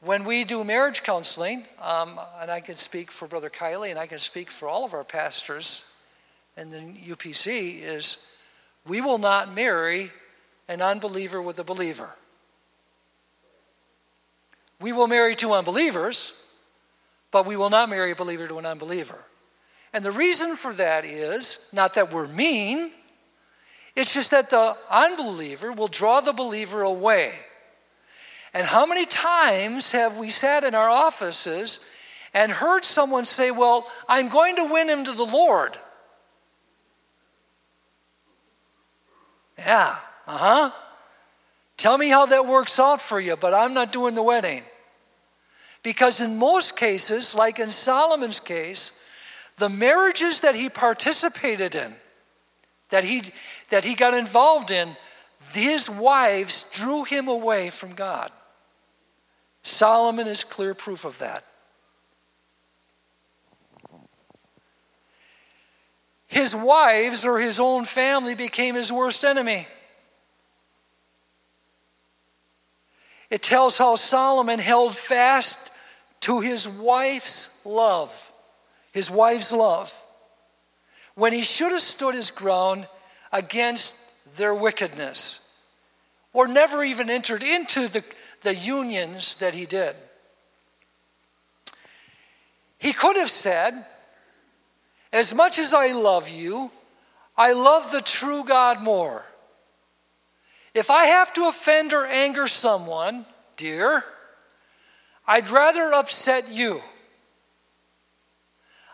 When 0.00 0.24
we 0.24 0.44
do 0.44 0.62
marriage 0.64 1.02
counseling, 1.02 1.64
um, 1.80 2.20
and 2.40 2.50
I 2.50 2.60
can 2.60 2.76
speak 2.76 3.10
for 3.10 3.26
Brother 3.26 3.50
Kielley 3.50 3.90
and 3.90 3.98
I 3.98 4.06
can 4.06 4.18
speak 4.18 4.50
for 4.50 4.68
all 4.68 4.84
of 4.84 4.94
our 4.94 5.04
pastors 5.04 5.95
and 6.56 6.72
the 6.72 6.78
UPC 6.78 7.82
is 7.82 8.36
we 8.86 9.00
will 9.00 9.18
not 9.18 9.54
marry 9.54 10.10
an 10.68 10.80
unbeliever 10.80 11.40
with 11.40 11.58
a 11.58 11.64
believer. 11.64 12.10
We 14.80 14.92
will 14.92 15.06
marry 15.06 15.34
two 15.34 15.52
unbelievers, 15.52 16.42
but 17.30 17.46
we 17.46 17.56
will 17.56 17.70
not 17.70 17.88
marry 17.88 18.12
a 18.12 18.16
believer 18.16 18.46
to 18.46 18.58
an 18.58 18.66
unbeliever. 18.66 19.18
And 19.92 20.04
the 20.04 20.10
reason 20.10 20.56
for 20.56 20.72
that 20.74 21.04
is 21.04 21.70
not 21.72 21.94
that 21.94 22.12
we're 22.12 22.26
mean, 22.26 22.90
it's 23.94 24.12
just 24.12 24.30
that 24.32 24.50
the 24.50 24.76
unbeliever 24.90 25.72
will 25.72 25.88
draw 25.88 26.20
the 26.20 26.34
believer 26.34 26.82
away. 26.82 27.32
And 28.52 28.66
how 28.66 28.86
many 28.86 29.06
times 29.06 29.92
have 29.92 30.18
we 30.18 30.28
sat 30.28 30.64
in 30.64 30.74
our 30.74 30.88
offices 30.88 31.90
and 32.34 32.52
heard 32.52 32.84
someone 32.84 33.24
say, 33.24 33.50
Well, 33.50 33.90
I'm 34.08 34.28
going 34.28 34.56
to 34.56 34.64
win 34.64 34.88
him 34.88 35.04
to 35.04 35.12
the 35.12 35.24
Lord? 35.24 35.78
Yeah, 39.66 39.96
uh 40.28 40.38
huh. 40.38 40.70
Tell 41.76 41.98
me 41.98 42.08
how 42.08 42.26
that 42.26 42.46
works 42.46 42.78
out 42.78 43.02
for 43.02 43.20
you, 43.20 43.36
but 43.36 43.52
I'm 43.52 43.74
not 43.74 43.92
doing 43.92 44.14
the 44.14 44.22
wedding. 44.22 44.62
Because 45.82 46.20
in 46.20 46.38
most 46.38 46.78
cases, 46.78 47.34
like 47.34 47.58
in 47.58 47.70
Solomon's 47.70 48.40
case, 48.40 49.04
the 49.58 49.68
marriages 49.68 50.40
that 50.40 50.54
he 50.54 50.68
participated 50.68 51.74
in, 51.74 51.94
that 52.90 53.04
he, 53.04 53.22
that 53.70 53.84
he 53.84 53.94
got 53.94 54.14
involved 54.14 54.70
in, 54.70 54.96
his 55.52 55.90
wives 55.90 56.70
drew 56.70 57.04
him 57.04 57.28
away 57.28 57.70
from 57.70 57.92
God. 57.94 58.30
Solomon 59.62 60.28
is 60.28 60.44
clear 60.44 60.74
proof 60.74 61.04
of 61.04 61.18
that. 61.18 61.44
His 66.26 66.54
wives 66.54 67.24
or 67.24 67.38
his 67.38 67.60
own 67.60 67.84
family 67.84 68.34
became 68.34 68.74
his 68.74 68.92
worst 68.92 69.24
enemy. 69.24 69.66
It 73.30 73.42
tells 73.42 73.78
how 73.78 73.96
Solomon 73.96 74.58
held 74.58 74.96
fast 74.96 75.72
to 76.20 76.40
his 76.40 76.68
wife's 76.68 77.64
love, 77.66 78.32
his 78.92 79.10
wife's 79.10 79.52
love, 79.52 79.92
when 81.14 81.32
he 81.32 81.42
should 81.42 81.72
have 81.72 81.82
stood 81.82 82.14
his 82.14 82.30
ground 82.30 82.86
against 83.32 84.36
their 84.36 84.54
wickedness, 84.54 85.64
or 86.32 86.46
never 86.46 86.84
even 86.84 87.10
entered 87.10 87.42
into 87.42 87.88
the, 87.88 88.04
the 88.42 88.54
unions 88.54 89.38
that 89.38 89.54
he 89.54 89.66
did. 89.66 89.96
He 92.78 92.92
could 92.92 93.16
have 93.16 93.30
said, 93.30 93.84
as 95.12 95.34
much 95.34 95.58
as 95.58 95.72
I 95.72 95.92
love 95.92 96.28
you, 96.28 96.70
I 97.36 97.52
love 97.52 97.90
the 97.92 98.00
true 98.00 98.44
God 98.44 98.82
more. 98.82 99.24
If 100.74 100.90
I 100.90 101.06
have 101.06 101.32
to 101.34 101.48
offend 101.48 101.92
or 101.92 102.04
anger 102.04 102.46
someone, 102.46 103.24
dear, 103.56 104.04
I'd 105.26 105.48
rather 105.50 105.92
upset 105.92 106.50
you. 106.50 106.82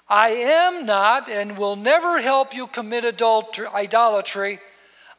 I 0.09 0.29
am 0.29 0.87
not 0.87 1.29
and 1.29 1.57
will 1.57 1.77
never 1.77 2.21
help 2.21 2.55
you 2.55 2.67
commit 2.67 3.05
adultery, 3.05 3.67
idolatry. 3.75 4.61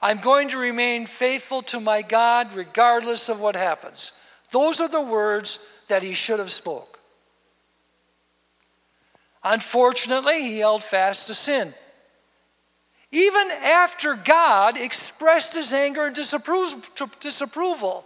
I'm 0.02 0.20
going 0.20 0.50
to 0.50 0.58
remain 0.58 1.06
faithful 1.06 1.62
to 1.64 1.80
my 1.80 2.02
God 2.02 2.54
regardless 2.54 3.30
of 3.30 3.42
what 3.42 3.56
happens. 3.56 4.12
Those 4.52 4.80
are 4.80 4.90
the 4.90 5.02
words 5.02 5.84
that 5.88 6.04
he 6.04 6.14
should 6.14 6.40
have 6.40 6.52
spoke. 6.52 7.00
Unfortunately, 9.44 10.42
he 10.42 10.60
held 10.60 10.84
fast 10.84 11.28
to 11.28 11.34
sin. 11.34 11.74
Even 13.12 13.52
after 13.52 14.16
God 14.16 14.78
expressed 14.78 15.56
his 15.56 15.74
anger 15.74 16.06
and 16.06 16.16
disapproval. 16.16 18.06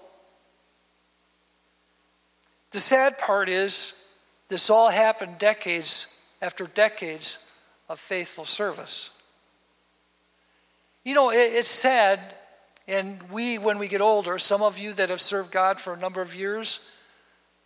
The 2.72 2.80
sad 2.80 3.18
part 3.20 3.48
is, 3.50 4.12
this 4.50 4.70
all 4.70 4.90
happened 4.90 5.38
decades 5.38 6.30
after 6.42 6.66
decades 6.66 7.54
of 7.88 8.00
faithful 8.00 8.46
service. 8.46 9.12
You 11.06 11.14
know, 11.14 11.30
it's 11.30 11.70
sad, 11.70 12.20
and 12.88 13.22
we, 13.32 13.58
when 13.58 13.80
we 13.80 13.88
get 13.88 14.02
older, 14.02 14.38
some 14.38 14.62
of 14.62 14.78
you 14.78 14.92
that 14.94 15.10
have 15.10 15.22
served 15.22 15.54
God 15.54 15.80
for 15.80 15.94
a 15.94 15.98
number 15.98 16.22
of 16.22 16.36
years 16.36 16.94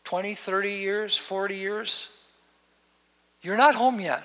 20, 0.04 0.36
30 0.36 0.74
years, 0.74 1.18
40 1.18 1.56
years 1.56 2.11
you're 3.42 3.58
not 3.58 3.76
home 3.76 4.00
yet. 4.00 4.24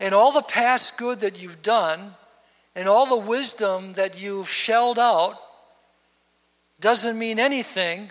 And 0.00 0.14
all 0.14 0.32
the 0.32 0.42
past 0.42 0.98
good 0.98 1.20
that 1.20 1.40
you've 1.40 1.62
done 1.62 2.14
and 2.74 2.88
all 2.88 3.06
the 3.06 3.16
wisdom 3.16 3.92
that 3.92 4.20
you've 4.20 4.48
shelled 4.48 4.98
out 4.98 5.38
doesn't 6.80 7.18
mean 7.18 7.38
anything 7.38 8.10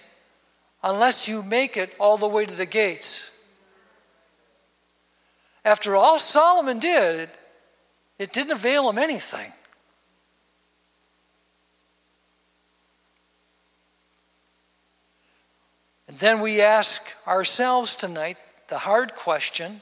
unless 0.81 1.27
you 1.27 1.43
make 1.43 1.77
it 1.77 1.95
all 1.99 2.17
the 2.17 2.27
way 2.27 2.45
to 2.45 2.53
the 2.53 2.65
gates. 2.65 3.47
After 5.65 5.95
all 5.95 6.17
Solomon 6.17 6.79
did, 6.79 7.29
it 8.19 8.33
didn't 8.33 8.51
avail 8.51 8.89
him 8.89 8.97
anything. 8.97 9.53
And 16.07 16.17
then 16.17 16.41
we 16.41 16.61
ask 16.61 17.09
ourselves 17.27 17.95
tonight 17.95 18.37
the 18.69 18.77
hard 18.77 19.15
question 19.15 19.81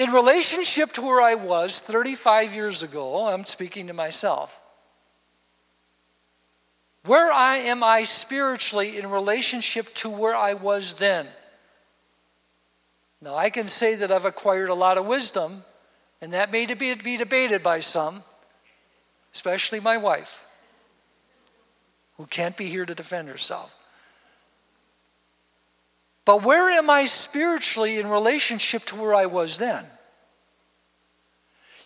in 0.00 0.12
relationship 0.12 0.92
to 0.92 1.02
where 1.02 1.20
I 1.20 1.34
was 1.34 1.78
35 1.78 2.54
years 2.54 2.82
ago, 2.82 3.28
I'm 3.28 3.44
speaking 3.44 3.88
to 3.88 3.92
myself. 3.92 4.58
Where 7.04 7.30
I 7.30 7.56
am 7.56 7.84
I 7.84 8.04
spiritually 8.04 8.96
in 8.96 9.10
relationship 9.10 9.92
to 9.96 10.08
where 10.08 10.34
I 10.34 10.54
was 10.54 10.94
then? 10.94 11.26
Now, 13.20 13.34
I 13.34 13.50
can 13.50 13.66
say 13.66 13.94
that 13.96 14.10
I've 14.10 14.24
acquired 14.24 14.70
a 14.70 14.74
lot 14.74 14.96
of 14.96 15.06
wisdom, 15.06 15.64
and 16.22 16.32
that 16.32 16.50
may 16.50 16.64
be, 16.64 16.94
be 16.94 17.18
debated 17.18 17.62
by 17.62 17.80
some, 17.80 18.22
especially 19.34 19.80
my 19.80 19.98
wife, 19.98 20.42
who 22.16 22.24
can't 22.24 22.56
be 22.56 22.68
here 22.68 22.86
to 22.86 22.94
defend 22.94 23.28
herself. 23.28 23.79
But 26.30 26.44
where 26.44 26.70
am 26.70 26.88
I 26.88 27.06
spiritually 27.06 27.98
in 27.98 28.06
relationship 28.06 28.84
to 28.84 28.94
where 28.94 29.16
I 29.16 29.26
was 29.26 29.58
then? 29.58 29.84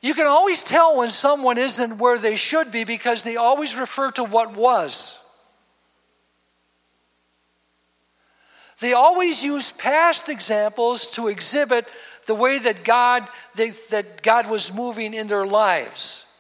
You 0.03 0.13
can 0.13 0.27
always 0.27 0.63
tell 0.63 0.99
when 0.99 1.09
someone 1.09 1.57
isn't 1.57 1.97
where 1.97 2.19
they 2.19 2.37
should 2.37 2.71
be 2.71 2.85
because 2.85 3.25
they 3.25 3.37
always 3.37 3.75
refer 3.75 4.11
to 4.11 4.23
what 4.23 4.55
was. 4.55 5.19
They 8.81 8.93
always 8.93 9.43
use 9.43 9.73
past 9.73 10.29
examples 10.29 11.11
to 11.13 11.29
exhibit 11.29 11.89
the 12.27 12.35
way 12.35 12.59
that 12.59 12.85
God, 12.85 13.27
they, 13.55 13.71
that 13.89 14.23
God 14.23 14.51
was 14.51 14.75
moving 14.75 15.15
in 15.15 15.27
their 15.27 15.47
lives. 15.47 16.39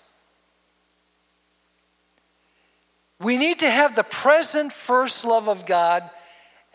We 3.18 3.38
need 3.38 3.60
to 3.60 3.70
have 3.70 3.94
the 3.94 4.04
present 4.04 4.74
first 4.74 5.24
love 5.24 5.48
of 5.48 5.64
God 5.64 6.10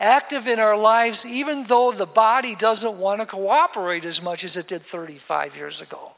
active 0.00 0.48
in 0.48 0.58
our 0.58 0.76
lives, 0.76 1.26
even 1.26 1.64
though 1.64 1.92
the 1.92 2.06
body 2.06 2.54
doesn't 2.54 2.98
want 2.98 3.20
to 3.20 3.26
cooperate 3.26 4.04
as 4.04 4.22
much 4.22 4.42
as 4.42 4.56
it 4.56 4.66
did 4.66 4.80
35 4.80 5.56
years 5.56 5.82
ago. 5.82 6.12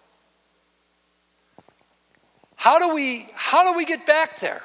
How 2.57 2.79
do 2.79 2.95
we, 2.95 3.27
how 3.35 3.65
do 3.65 3.77
we 3.77 3.85
get 3.85 4.07
back 4.07 4.39
there? 4.39 4.63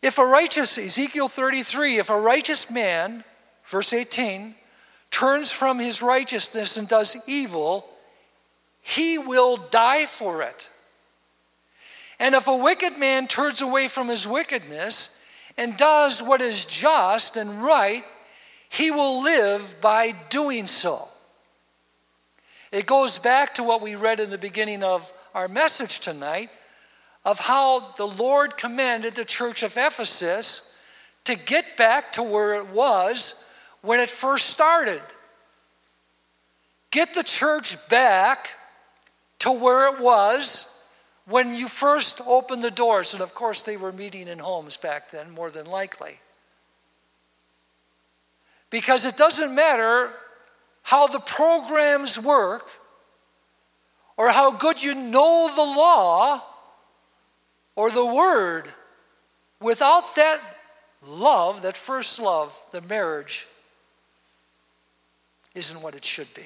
If 0.00 0.18
a 0.18 0.24
righteous, 0.24 0.78
Ezekiel 0.78 1.28
33, 1.28 1.98
if 1.98 2.08
a 2.08 2.18
righteous 2.18 2.70
man, 2.70 3.22
verse 3.66 3.92
18, 3.92 4.54
turns 5.10 5.52
from 5.52 5.78
his 5.78 6.02
righteousness 6.02 6.78
and 6.78 6.88
does 6.88 7.28
evil, 7.28 7.86
he 8.80 9.18
will 9.18 9.58
die 9.58 10.06
for 10.06 10.42
it. 10.42 10.70
And 12.18 12.34
if 12.34 12.48
a 12.48 12.56
wicked 12.56 12.98
man 12.98 13.28
turns 13.28 13.60
away 13.60 13.86
from 13.86 14.08
his 14.08 14.26
wickedness 14.26 15.21
and 15.56 15.76
does 15.76 16.22
what 16.22 16.40
is 16.40 16.64
just 16.64 17.36
and 17.36 17.62
right, 17.62 18.04
he 18.68 18.90
will 18.90 19.22
live 19.22 19.80
by 19.80 20.12
doing 20.30 20.66
so. 20.66 21.08
It 22.70 22.86
goes 22.86 23.18
back 23.18 23.54
to 23.54 23.62
what 23.62 23.82
we 23.82 23.94
read 23.94 24.18
in 24.18 24.30
the 24.30 24.38
beginning 24.38 24.82
of 24.82 25.12
our 25.34 25.48
message 25.48 25.98
tonight 25.98 26.50
of 27.24 27.38
how 27.38 27.92
the 27.96 28.06
Lord 28.06 28.56
commanded 28.56 29.14
the 29.14 29.24
church 29.24 29.62
of 29.62 29.76
Ephesus 29.76 30.80
to 31.24 31.36
get 31.36 31.76
back 31.76 32.12
to 32.12 32.22
where 32.22 32.54
it 32.54 32.68
was 32.68 33.52
when 33.82 34.00
it 34.00 34.10
first 34.10 34.46
started. 34.48 35.02
Get 36.90 37.14
the 37.14 37.22
church 37.22 37.88
back 37.88 38.54
to 39.40 39.52
where 39.52 39.86
it 39.94 40.00
was 40.00 40.81
when 41.26 41.54
you 41.54 41.68
first 41.68 42.20
opened 42.26 42.62
the 42.62 42.70
doors. 42.70 43.12
And 43.12 43.22
of 43.22 43.34
course, 43.34 43.62
they 43.62 43.76
were 43.76 43.92
meeting 43.92 44.28
in 44.28 44.38
homes 44.38 44.76
back 44.76 45.10
then, 45.10 45.30
more 45.30 45.50
than 45.50 45.66
likely. 45.66 46.18
Because 48.70 49.06
it 49.06 49.16
doesn't 49.16 49.54
matter 49.54 50.10
how 50.82 51.06
the 51.06 51.20
programs 51.20 52.18
work 52.18 52.68
or 54.16 54.30
how 54.30 54.50
good 54.50 54.82
you 54.82 54.94
know 54.94 55.50
the 55.54 55.62
law 55.62 56.42
or 57.76 57.90
the 57.90 58.06
word, 58.06 58.68
without 59.60 60.14
that 60.16 60.40
love, 61.06 61.62
that 61.62 61.76
first 61.76 62.20
love, 62.20 62.56
the 62.72 62.80
marriage 62.82 63.46
isn't 65.54 65.82
what 65.82 65.94
it 65.94 66.04
should 66.04 66.28
be. 66.34 66.44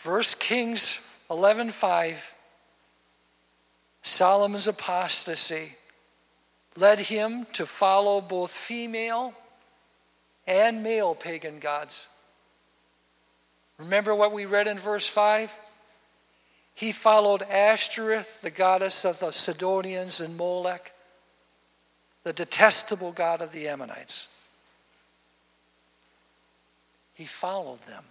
First 0.00 0.40
Kings 0.40 1.06
11:5 1.28 2.32
Solomon's 4.00 4.66
apostasy 4.66 5.76
led 6.74 7.00
him 7.00 7.44
to 7.52 7.66
follow 7.66 8.22
both 8.22 8.50
female 8.50 9.34
and 10.46 10.82
male 10.82 11.14
pagan 11.14 11.58
gods. 11.58 12.06
Remember 13.76 14.14
what 14.14 14.32
we 14.32 14.46
read 14.46 14.66
in 14.66 14.78
verse 14.78 15.06
5? 15.06 15.52
He 16.74 16.92
followed 16.92 17.42
Ashtoreth, 17.42 18.40
the 18.40 18.50
goddess 18.50 19.04
of 19.04 19.20
the 19.20 19.30
Sidonians, 19.30 20.18
and 20.18 20.34
Molech, 20.34 20.94
the 22.22 22.32
detestable 22.32 23.12
god 23.12 23.42
of 23.42 23.52
the 23.52 23.68
Ammonites. 23.68 24.28
He 27.12 27.26
followed 27.26 27.80
them. 27.80 28.06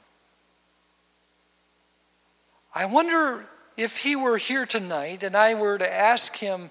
I 2.73 2.85
wonder 2.85 3.45
if 3.77 3.97
he 3.97 4.15
were 4.15 4.37
here 4.37 4.65
tonight 4.65 5.23
and 5.23 5.35
I 5.35 5.53
were 5.53 5.77
to 5.77 5.91
ask 5.91 6.35
him 6.37 6.69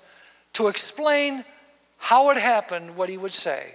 to 0.54 0.68
explain 0.68 1.44
how 1.96 2.30
it 2.30 2.36
happened, 2.36 2.96
what 2.96 3.08
he 3.08 3.16
would 3.16 3.32
say. 3.32 3.74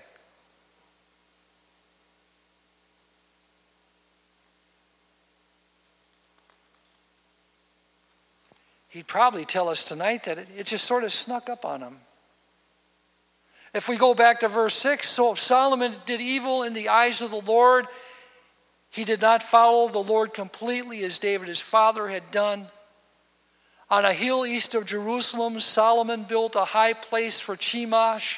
He'd 8.94 9.08
probably 9.08 9.44
tell 9.44 9.70
us 9.70 9.84
tonight 9.84 10.26
that 10.26 10.38
it, 10.38 10.66
just 10.68 10.86
sort 10.86 11.04
of 11.04 11.12
snuck 11.12 11.50
up 11.50 11.66
on 11.66 11.82
him. 11.82 11.98
If 13.74 13.90
we 13.90 13.98
go 13.98 14.14
back 14.14 14.42
to 14.42 14.48
verse 14.48 14.76
6, 14.76 15.10
so 15.10 15.34
Solomon 15.34 15.94
did 16.06 16.22
evil 16.22 16.62
in 16.62 16.74
the 16.74 16.90
eyes 16.90 17.24
of 17.24 17.32
the 17.32 17.42
Lord. 17.42 17.88
He 18.94 19.06
did 19.06 19.22
not 19.22 19.42
follow 19.42 19.88
the 19.88 19.98
Lord 19.98 20.36
completely 20.36 21.04
as 21.04 21.18
David 21.18 21.48
his 21.48 21.60
father 21.60 22.10
had 22.10 22.30
done. 22.30 22.68
On 23.90 24.06
a 24.06 24.14
hill 24.14 24.46
east 24.46 24.76
of 24.76 24.86
Jerusalem, 24.86 25.60
Solomon 25.60 26.26
built 26.26 26.56
a 26.56 26.64
high 26.64 26.94
place 26.94 27.40
for 27.40 27.56
Chemosh, 27.56 28.38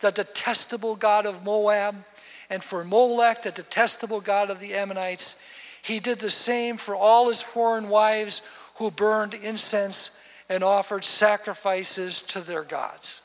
the 0.00 0.10
detestable 0.10 0.96
god 0.96 1.24
of 1.24 1.44
Moab, 1.44 2.04
and 2.50 2.64
for 2.64 2.82
Molech, 2.82 3.44
the 3.44 3.52
detestable 3.52 4.20
god 4.20 4.50
of 4.50 4.58
the 4.58 4.74
Ammonites. 4.74 5.48
He 5.82 6.00
did 6.00 6.18
the 6.18 6.30
same 6.30 6.78
for 6.78 6.96
all 6.96 7.28
his 7.28 7.40
foreign 7.40 7.88
wives 7.88 8.50
who 8.78 8.90
burned 8.90 9.34
incense 9.34 10.26
and 10.48 10.64
offered 10.64 11.04
sacrifices 11.04 12.22
to 12.22 12.40
their 12.40 12.64
gods. 12.64 13.20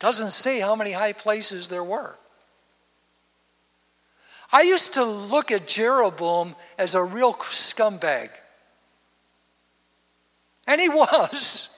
Doesn't 0.00 0.32
say 0.32 0.58
how 0.58 0.74
many 0.74 0.90
high 0.90 1.12
places 1.12 1.68
there 1.68 1.84
were. 1.84 2.18
I 4.52 4.62
used 4.62 4.94
to 4.94 5.04
look 5.04 5.50
at 5.50 5.66
Jeroboam 5.66 6.54
as 6.78 6.94
a 6.94 7.02
real 7.02 7.34
scumbag. 7.34 8.30
And 10.66 10.80
he 10.80 10.88
was. 10.88 11.72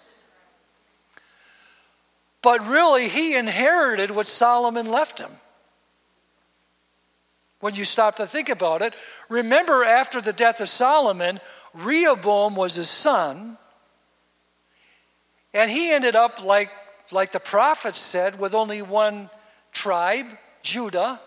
But 2.42 2.66
really, 2.66 3.08
he 3.08 3.36
inherited 3.36 4.10
what 4.10 4.26
Solomon 4.26 4.86
left 4.86 5.18
him. 5.18 5.30
When 7.60 7.74
you 7.74 7.84
stop 7.84 8.16
to 8.16 8.26
think 8.26 8.48
about 8.48 8.82
it, 8.82 8.94
remember 9.28 9.82
after 9.82 10.20
the 10.20 10.32
death 10.32 10.60
of 10.60 10.68
Solomon, 10.68 11.40
Rehoboam 11.74 12.54
was 12.54 12.76
his 12.76 12.88
son, 12.88 13.58
and 15.52 15.70
he 15.70 15.90
ended 15.90 16.14
up 16.14 16.42
like, 16.42 16.70
like 17.10 17.32
the 17.32 17.40
prophets 17.40 17.98
said, 17.98 18.38
with 18.38 18.54
only 18.54 18.80
one 18.80 19.28
tribe, 19.72 20.26
Judah, 20.62 21.20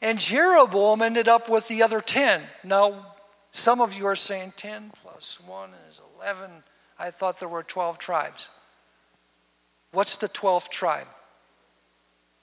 and 0.00 0.18
Jeroboam 0.18 1.02
ended 1.02 1.28
up 1.28 1.48
with 1.48 1.68
the 1.68 1.82
other 1.82 2.00
10. 2.00 2.42
Now, 2.64 3.14
some 3.50 3.80
of 3.80 3.96
you 3.96 4.06
are 4.06 4.16
saying 4.16 4.52
10 4.56 4.92
plus 5.02 5.40
1 5.40 5.70
is 5.90 6.00
11. 6.18 6.50
I 6.98 7.10
thought 7.10 7.40
there 7.40 7.48
were 7.48 7.62
12 7.62 7.98
tribes. 7.98 8.50
What's 9.92 10.18
the 10.18 10.28
12th 10.28 10.68
tribe? 10.70 11.06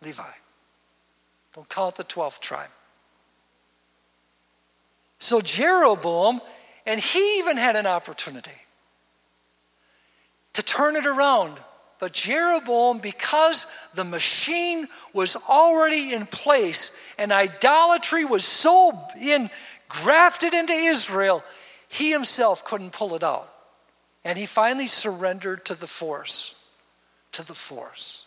Levi. 0.02 0.24
Don't 1.54 1.70
call 1.70 1.90
it 1.90 1.96
the 1.96 2.04
12th 2.04 2.40
tribe. 2.40 2.70
So 5.20 5.40
Jeroboam, 5.42 6.42
and 6.86 7.00
he 7.00 7.40
even 7.40 7.58
had 7.58 7.76
an 7.76 7.88
opportunity 7.88 8.52
to 10.54 10.64
turn 10.64 10.96
it 10.96 11.06
around. 11.06 11.60
But 12.06 12.14
Jeroboam, 12.14 13.00
because 13.00 13.66
the 13.96 14.04
machine 14.04 14.88
was 15.12 15.36
already 15.50 16.14
in 16.14 16.28
place 16.28 17.04
and 17.18 17.32
idolatry 17.32 18.26
was 18.26 18.46
so 18.46 18.94
in, 19.20 19.50
grafted 19.90 20.54
into 20.54 20.74
Israel, 20.74 21.44
he 21.90 22.12
himself 22.12 22.64
couldn't 22.64 22.92
pull 22.92 23.16
it 23.16 23.24
out. 23.24 23.52
And 24.24 24.38
he 24.38 24.46
finally 24.46 24.86
surrendered 24.86 25.66
to 25.66 25.74
the 25.74 25.88
force, 25.88 26.70
to 27.32 27.44
the 27.44 27.56
force. 27.56 28.25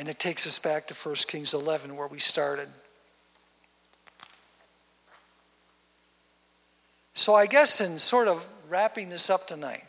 And 0.00 0.08
it 0.08 0.18
takes 0.18 0.46
us 0.46 0.58
back 0.58 0.86
to 0.86 0.94
1 0.94 1.14
Kings 1.28 1.52
11, 1.52 1.94
where 1.94 2.06
we 2.06 2.18
started. 2.18 2.68
So, 7.12 7.34
I 7.34 7.44
guess 7.44 7.82
in 7.82 7.98
sort 7.98 8.26
of 8.26 8.46
wrapping 8.70 9.10
this 9.10 9.28
up 9.28 9.46
tonight, 9.46 9.84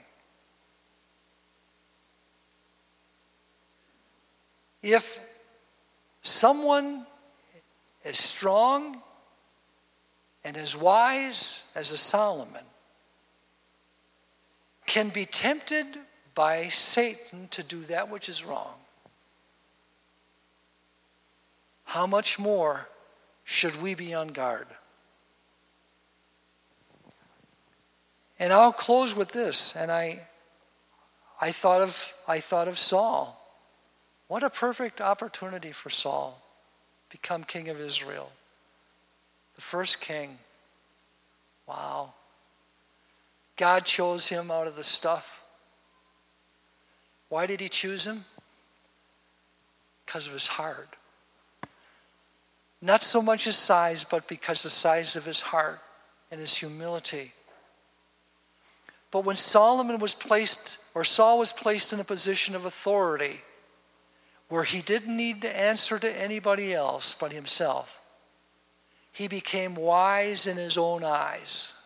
if 4.83 5.17
someone 6.21 7.05
as 8.03 8.17
strong 8.17 9.01
and 10.43 10.57
as 10.57 10.75
wise 10.75 11.71
as 11.73 11.93
a 11.93 11.97
Solomon 11.97 12.65
can 14.87 15.07
be 15.07 15.23
tempted 15.23 15.87
by 16.35 16.67
Satan 16.67 17.47
to 17.51 17.63
do 17.63 17.79
that 17.83 18.09
which 18.09 18.27
is 18.27 18.43
wrong, 18.43 18.80
how 21.91 22.07
much 22.07 22.39
more 22.39 22.87
should 23.43 23.81
we 23.81 23.93
be 23.93 24.13
on 24.13 24.29
guard? 24.29 24.67
And 28.39 28.53
I'll 28.53 28.71
close 28.71 29.13
with 29.13 29.33
this. 29.33 29.75
And 29.75 29.91
I, 29.91 30.21
I, 31.41 31.51
thought 31.51 31.81
of, 31.81 32.13
I 32.25 32.39
thought 32.39 32.69
of 32.69 32.79
Saul. 32.79 33.37
What 34.29 34.41
a 34.41 34.49
perfect 34.49 35.01
opportunity 35.01 35.73
for 35.73 35.89
Saul. 35.89 36.41
Become 37.09 37.43
king 37.43 37.67
of 37.67 37.77
Israel. 37.77 38.31
The 39.55 39.61
first 39.61 39.99
king. 39.99 40.37
Wow. 41.67 42.13
God 43.57 43.83
chose 43.83 44.29
him 44.29 44.49
out 44.49 44.65
of 44.65 44.77
the 44.77 44.85
stuff. 44.85 45.43
Why 47.27 47.45
did 47.47 47.59
he 47.59 47.67
choose 47.67 48.07
him? 48.07 48.19
Because 50.05 50.25
of 50.27 50.31
his 50.31 50.47
heart. 50.47 50.95
Not 52.81 53.03
so 53.03 53.21
much 53.21 53.45
his 53.45 53.57
size, 53.57 54.03
but 54.03 54.27
because 54.27 54.63
the 54.63 54.69
size 54.69 55.15
of 55.15 55.25
his 55.25 55.41
heart 55.41 55.79
and 56.31 56.39
his 56.39 56.55
humility. 56.55 57.33
But 59.11 59.25
when 59.25 59.35
Solomon 59.35 59.99
was 59.99 60.13
placed, 60.13 60.83
or 60.95 61.03
Saul 61.03 61.39
was 61.39 61.53
placed 61.53 61.93
in 61.93 61.99
a 61.99 62.05
position 62.05 62.55
of 62.55 62.65
authority 62.65 63.41
where 64.47 64.63
he 64.63 64.81
didn't 64.81 65.15
need 65.15 65.41
to 65.41 65.57
answer 65.57 65.99
to 65.99 66.21
anybody 66.21 66.73
else 66.73 67.13
but 67.13 67.31
himself, 67.31 68.01
he 69.11 69.27
became 69.27 69.75
wise 69.75 70.47
in 70.47 70.57
his 70.57 70.77
own 70.77 71.03
eyes. 71.03 71.77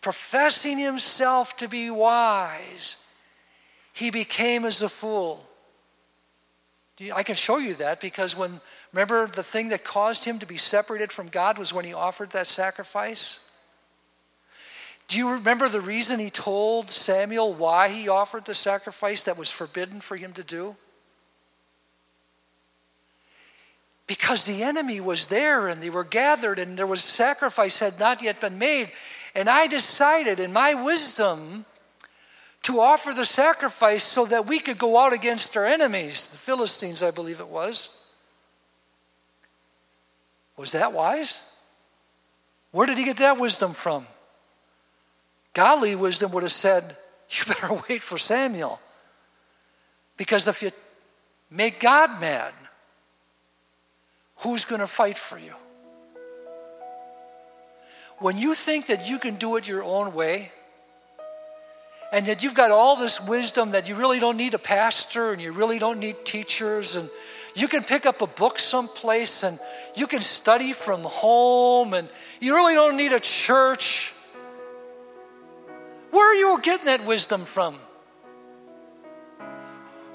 Professing 0.00 0.78
himself 0.78 1.56
to 1.56 1.68
be 1.68 1.90
wise, 1.90 3.04
he 3.92 4.10
became 4.10 4.64
as 4.64 4.82
a 4.82 4.88
fool. 4.88 5.44
I 7.14 7.22
can 7.22 7.36
show 7.36 7.58
you 7.58 7.74
that 7.74 8.00
because 8.00 8.36
when, 8.36 8.60
remember, 8.92 9.26
the 9.26 9.42
thing 9.42 9.68
that 9.68 9.84
caused 9.84 10.24
him 10.24 10.38
to 10.38 10.46
be 10.46 10.56
separated 10.56 11.12
from 11.12 11.28
God 11.28 11.58
was 11.58 11.72
when 11.72 11.84
he 11.84 11.92
offered 11.92 12.30
that 12.30 12.46
sacrifice? 12.46 13.48
Do 15.08 15.16
you 15.16 15.30
remember 15.30 15.70
the 15.70 15.80
reason 15.80 16.20
he 16.20 16.28
told 16.28 16.90
Samuel 16.90 17.54
why 17.54 17.88
he 17.88 18.08
offered 18.08 18.44
the 18.44 18.54
sacrifice 18.54 19.24
that 19.24 19.38
was 19.38 19.50
forbidden 19.50 20.00
for 20.00 20.16
him 20.16 20.34
to 20.34 20.44
do? 20.44 20.76
Because 24.06 24.46
the 24.46 24.62
enemy 24.62 25.00
was 25.00 25.28
there 25.28 25.68
and 25.68 25.82
they 25.82 25.90
were 25.90 26.04
gathered 26.04 26.58
and 26.58 26.78
there 26.78 26.86
was 26.86 27.02
sacrifice 27.02 27.78
had 27.80 27.98
not 27.98 28.22
yet 28.22 28.40
been 28.40 28.58
made. 28.58 28.90
And 29.34 29.48
I 29.48 29.66
decided 29.66 30.40
in 30.40 30.52
my 30.52 30.74
wisdom 30.74 31.64
to 32.62 32.80
offer 32.80 33.12
the 33.12 33.24
sacrifice 33.24 34.02
so 34.02 34.26
that 34.26 34.46
we 34.46 34.58
could 34.58 34.78
go 34.78 34.98
out 34.98 35.12
against 35.14 35.56
our 35.56 35.66
enemies, 35.66 36.30
the 36.32 36.38
Philistines, 36.38 37.02
I 37.02 37.10
believe 37.10 37.40
it 37.40 37.48
was. 37.48 38.07
Was 40.58 40.72
that 40.72 40.92
wise? 40.92 41.54
Where 42.72 42.86
did 42.86 42.98
he 42.98 43.04
get 43.04 43.16
that 43.18 43.38
wisdom 43.38 43.72
from? 43.72 44.06
Godly 45.54 45.94
wisdom 45.94 46.32
would 46.32 46.42
have 46.42 46.52
said, 46.52 46.84
You 47.30 47.44
better 47.46 47.80
wait 47.88 48.02
for 48.02 48.18
Samuel. 48.18 48.80
Because 50.16 50.48
if 50.48 50.62
you 50.62 50.70
make 51.50 51.80
God 51.80 52.20
mad, 52.20 52.52
who's 54.40 54.64
going 54.64 54.80
to 54.80 54.86
fight 54.86 55.16
for 55.16 55.38
you? 55.38 55.54
When 58.18 58.36
you 58.36 58.54
think 58.54 58.86
that 58.86 59.08
you 59.08 59.18
can 59.18 59.36
do 59.36 59.56
it 59.56 59.68
your 59.68 59.84
own 59.84 60.12
way, 60.12 60.50
and 62.10 62.26
that 62.26 62.42
you've 62.42 62.54
got 62.54 62.70
all 62.70 62.96
this 62.96 63.28
wisdom 63.28 63.72
that 63.72 63.88
you 63.88 63.94
really 63.94 64.18
don't 64.18 64.38
need 64.38 64.54
a 64.54 64.58
pastor 64.58 65.32
and 65.32 65.42
you 65.42 65.52
really 65.52 65.78
don't 65.78 66.00
need 66.00 66.24
teachers, 66.24 66.96
and 66.96 67.08
you 67.54 67.68
can 67.68 67.84
pick 67.84 68.06
up 68.06 68.22
a 68.22 68.26
book 68.26 68.58
someplace 68.58 69.42
and 69.42 69.58
you 69.98 70.06
can 70.06 70.20
study 70.20 70.72
from 70.72 71.02
home, 71.02 71.94
and 71.94 72.08
you 72.40 72.54
really 72.54 72.74
don't 72.74 72.96
need 72.96 73.12
a 73.12 73.20
church. 73.20 74.14
Where 76.10 76.32
are 76.32 76.34
you 76.34 76.60
getting 76.62 76.86
that 76.86 77.04
wisdom 77.04 77.44
from? 77.44 77.76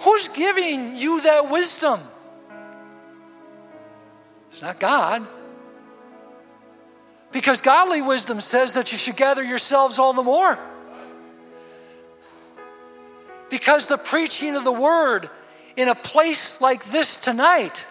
Who's 0.01 0.27
giving 0.29 0.95
you 0.97 1.21
that 1.21 1.49
wisdom? 1.49 1.99
It's 4.51 4.61
not 4.61 4.79
God. 4.79 5.25
Because 7.31 7.61
godly 7.61 8.01
wisdom 8.01 8.41
says 8.41 8.75
that 8.75 8.91
you 8.91 8.97
should 8.97 9.17
gather 9.17 9.43
yourselves 9.43 9.97
all 9.97 10.13
the 10.13 10.23
more. 10.23 10.59
Because 13.49 13.87
the 13.87 13.97
preaching 13.97 14.55
of 14.55 14.63
the 14.63 14.71
word 14.71 15.29
in 15.75 15.87
a 15.87 15.95
place 15.95 16.61
like 16.61 16.85
this 16.85 17.15
tonight 17.15 17.87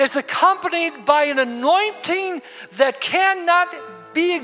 is 0.00 0.16
accompanied 0.16 1.04
by 1.04 1.24
an 1.24 1.38
anointing 1.38 2.42
that 2.76 3.00
cannot 3.00 3.74
be 4.14 4.40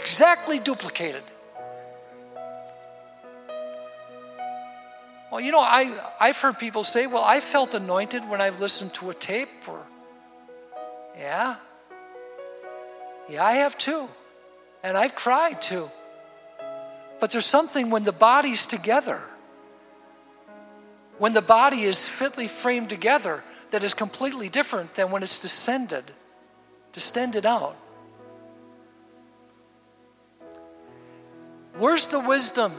exactly 0.00 0.58
duplicated. 0.58 1.22
Well, 5.30 5.40
you 5.40 5.50
know, 5.50 5.60
I, 5.60 5.92
I've 6.20 6.40
heard 6.40 6.58
people 6.58 6.84
say, 6.84 7.08
well, 7.08 7.24
I 7.24 7.40
felt 7.40 7.74
anointed 7.74 8.28
when 8.28 8.40
I've 8.40 8.60
listened 8.60 8.94
to 8.94 9.10
a 9.10 9.14
tape. 9.14 9.48
Or, 9.66 9.82
yeah. 11.18 11.56
Yeah, 13.28 13.44
I 13.44 13.54
have 13.54 13.76
too. 13.76 14.06
And 14.84 14.96
I've 14.96 15.16
cried 15.16 15.60
too. 15.60 15.90
But 17.18 17.32
there's 17.32 17.46
something 17.46 17.90
when 17.90 18.04
the 18.04 18.12
body's 18.12 18.66
together, 18.66 19.20
when 21.18 21.32
the 21.32 21.42
body 21.42 21.82
is 21.82 22.08
fitly 22.08 22.46
framed 22.46 22.90
together, 22.90 23.42
that 23.74 23.82
is 23.82 23.92
completely 23.92 24.48
different 24.48 24.94
than 24.94 25.10
when 25.10 25.22
it's 25.22 25.40
descended, 25.40 26.04
distended 26.92 27.44
out. 27.44 27.76
Where's 31.76 32.08
the 32.08 32.20
wisdom? 32.20 32.72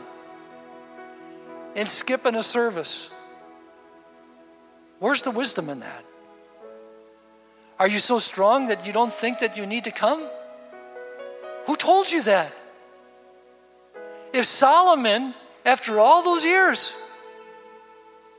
in 1.75 1.85
skipping 1.85 2.35
a 2.35 2.41
service. 2.41 3.13
Where's 4.99 5.21
the 5.21 5.31
wisdom 5.31 5.69
in 5.69 5.81
that? 5.81 6.03
Are 7.77 7.87
you 7.87 7.99
so 7.99 8.17
strong 8.19 8.67
that 8.67 8.87
you 8.87 8.93
don't 8.93 9.13
think 9.13 9.39
that 9.39 9.57
you 9.57 9.65
need 9.65 9.83
to 9.83 9.91
come? 9.91 10.25
Who 11.67 11.75
told 11.75 12.09
you 12.11 12.23
that? 12.23 12.51
If 14.33 14.45
Solomon, 14.45 15.33
after 15.65 15.99
all 15.99 16.23
those 16.23 16.45
years, 16.45 16.95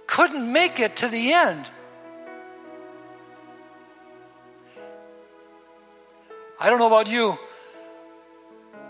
couldn't 0.07 0.50
make 0.50 0.80
it 0.80 0.96
to 0.96 1.09
the 1.09 1.32
end, 1.32 1.66
I 6.59 6.70
don't 6.70 6.78
know 6.78 6.86
about 6.86 7.11
you, 7.11 7.38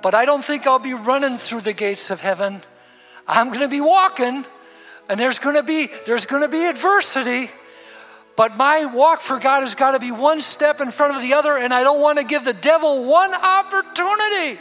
but 0.03 0.15
I 0.15 0.25
don't 0.25 0.45
think 0.45 0.67
I'll 0.67 0.79
be 0.79 0.95
running 0.95 1.37
through 1.39 1.63
the 1.63 1.73
gates 1.73 2.11
of 2.11 2.21
heaven. 2.21 2.63
I'm 3.27 3.49
going 3.49 3.61
to 3.61 3.69
be 3.69 3.81
walking 3.81 4.45
and 5.09 5.21
there's 5.21 5.39
going 5.39 5.57
to 5.57 5.63
be 5.63 5.89
there's 6.05 6.27
going 6.27 6.43
to 6.43 6.49
be 6.49 6.65
adversity 6.65 7.51
but 8.37 8.57
my 8.57 8.85
walk 8.85 9.21
for 9.21 9.39
God 9.39 9.61
has 9.61 9.75
got 9.75 9.93
to 9.93 9.99
be 9.99 10.13
one 10.13 10.43
step 10.43 10.81
in 10.83 10.91
front 10.91 11.17
of 11.17 11.23
the 11.23 11.35
other 11.35 11.57
and 11.57 11.73
I 11.73 11.83
don't 11.83 12.01
want 12.01 12.19
to 12.19 12.25
give 12.25 12.45
the 12.45 12.53
devil 12.53 13.05
one 13.05 13.33
opportunity 13.33 14.61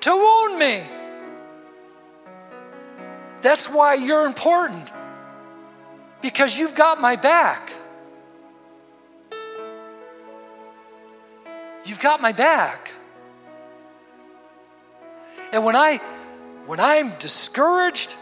to 0.00 0.10
wound 0.10 0.58
me. 0.58 0.82
That's 3.42 3.68
why 3.68 3.94
you're 3.94 4.26
important. 4.26 4.90
Because 6.22 6.58
you've 6.58 6.74
got 6.74 7.00
my 7.00 7.16
back. 7.16 7.70
You've 11.84 12.00
got 12.00 12.20
my 12.20 12.32
back. 12.32 12.92
And 15.52 15.64
when 15.64 15.76
I 15.76 15.98
when 16.66 16.80
I'm 16.80 17.14
discouraged, 17.18 18.14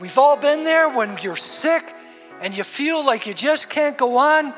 we've 0.00 0.18
all 0.18 0.36
been 0.36 0.64
there 0.64 0.88
when 0.88 1.16
you're 1.22 1.36
sick 1.36 1.82
and 2.40 2.56
you 2.56 2.64
feel 2.64 3.04
like 3.06 3.26
you 3.26 3.34
just 3.34 3.70
can't 3.70 3.96
go 3.96 4.16
on, 4.18 4.52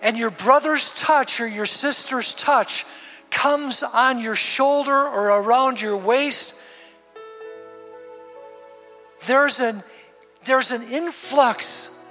and 0.00 0.18
your 0.18 0.30
brother's 0.30 0.90
touch 0.92 1.40
or 1.40 1.46
your 1.46 1.66
sister's 1.66 2.34
touch 2.34 2.86
comes 3.30 3.82
on 3.82 4.18
your 4.18 4.34
shoulder 4.34 4.92
or 4.94 5.26
around 5.30 5.80
your 5.80 5.96
waist. 5.96 6.62
there's 9.26 9.60
an, 9.60 9.82
there's 10.44 10.72
an 10.72 10.82
influx 10.90 12.08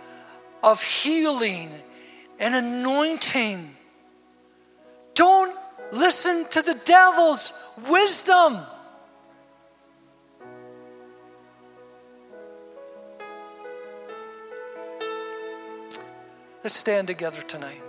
of 0.62 0.84
healing 0.84 1.72
and 2.40 2.56
anointing. 2.56 3.76
Don't 5.14 5.56
listen 5.92 6.46
to 6.52 6.62
the 6.62 6.76
devil's 6.86 7.52
wisdom. 7.90 8.58
Let's 16.64 16.76
stand 16.76 17.08
together 17.08 17.42
tonight. 17.42 17.82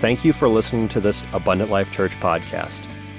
Thank 0.00 0.24
you 0.24 0.34
for 0.34 0.48
listening 0.48 0.88
to 0.90 1.00
this 1.00 1.24
Abundant 1.32 1.70
Life 1.70 1.90
Church 1.90 2.18
podcast. 2.20 2.82